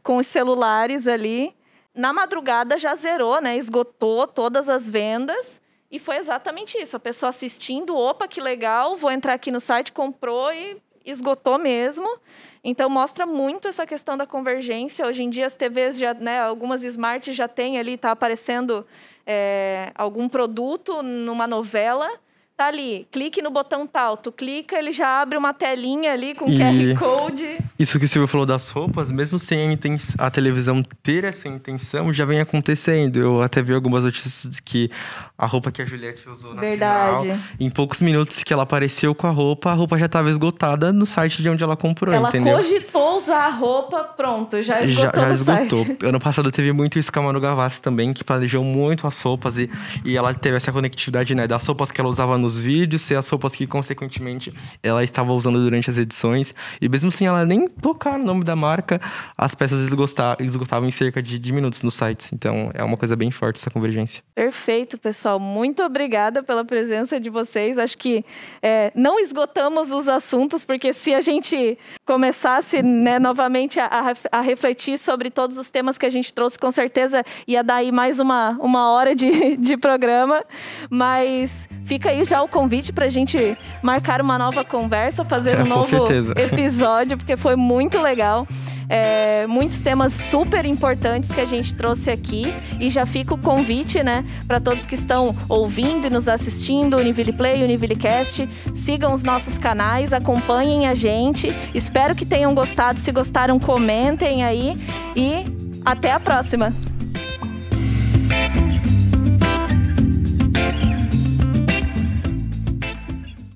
[0.03, 1.55] com os celulares ali.
[1.95, 3.57] Na madrugada já zerou, né?
[3.57, 5.61] Esgotou todas as vendas.
[5.91, 6.97] E foi exatamente isso.
[6.97, 12.09] A pessoa assistindo, opa, que legal, vou entrar aqui no site, comprou e esgotou mesmo.
[12.63, 15.07] Então mostra muito essa questão da convergência.
[15.07, 18.87] Hoje em dia as TVs já, né, algumas smart já tem ali, está aparecendo
[19.27, 22.09] é, algum produto numa novela
[22.57, 24.17] Tá ali, clique no botão tal.
[24.17, 27.59] Tu clica, ele já abre uma telinha ali com e QR Code.
[27.77, 32.15] Isso que o Silvio falou das roupas, mesmo sem a, a, televisão ter essa intenção,
[32.15, 33.19] já vem acontecendo.
[33.19, 34.89] Eu até vi algumas notícias que
[35.37, 37.23] a roupa que a Juliette usou na Verdade.
[37.23, 40.93] Final, em poucos minutos que ela apareceu com a roupa, a roupa já estava esgotada
[40.93, 42.57] no site de onde ela comprou, ela entendeu?
[42.57, 45.85] cogitou usar a roupa, pronto, já esgotou já, já esgotou.
[45.85, 46.05] Site.
[46.05, 49.59] Ano passado teve muito isso com a Manu Gavassi também, que planejou muito as roupas
[49.59, 49.71] e,
[50.05, 53.29] e ela teve essa conectividade, né, das roupas que ela usava nos vídeos, ser as
[53.29, 54.53] roupas que, consequentemente,
[54.83, 56.55] ela estava usando durante as edições.
[56.81, 59.01] E mesmo sem ela nem tocar no nome da marca,
[59.37, 59.81] as peças
[60.41, 62.31] esgotavam em cerca de, de minutos nos sites.
[62.33, 64.23] Então, é uma coisa bem forte essa convergência.
[64.35, 65.39] Perfeito, pessoal.
[65.39, 67.79] Muito obrigada pela presença de vocês.
[67.79, 68.25] Acho que
[68.62, 74.97] é, não esgotamos os assuntos, porque se a gente começasse né, novamente a, a, refletir
[74.97, 78.57] sobre todos os temas que a gente trouxe, com certeza ia dar aí mais uma,
[78.59, 80.43] uma hora de, de programa.
[80.89, 85.61] Mas fica aí já o convite para a gente marcar uma nova conversa, fazer é,
[85.63, 88.49] um novo episódio, porque foi muito legal.
[88.89, 94.03] É, muitos temas super importantes que a gente trouxe aqui e já fica o convite,
[94.03, 99.23] né, para todos que estão ouvindo e nos assistindo, Univille Play, Univille Cast, sigam os
[99.23, 101.55] nossos canais, acompanhem a gente.
[101.75, 102.93] Espero que tenham gostado.
[102.97, 104.78] Se gostaram, comentem aí
[105.16, 105.45] e
[105.84, 106.72] até a próxima.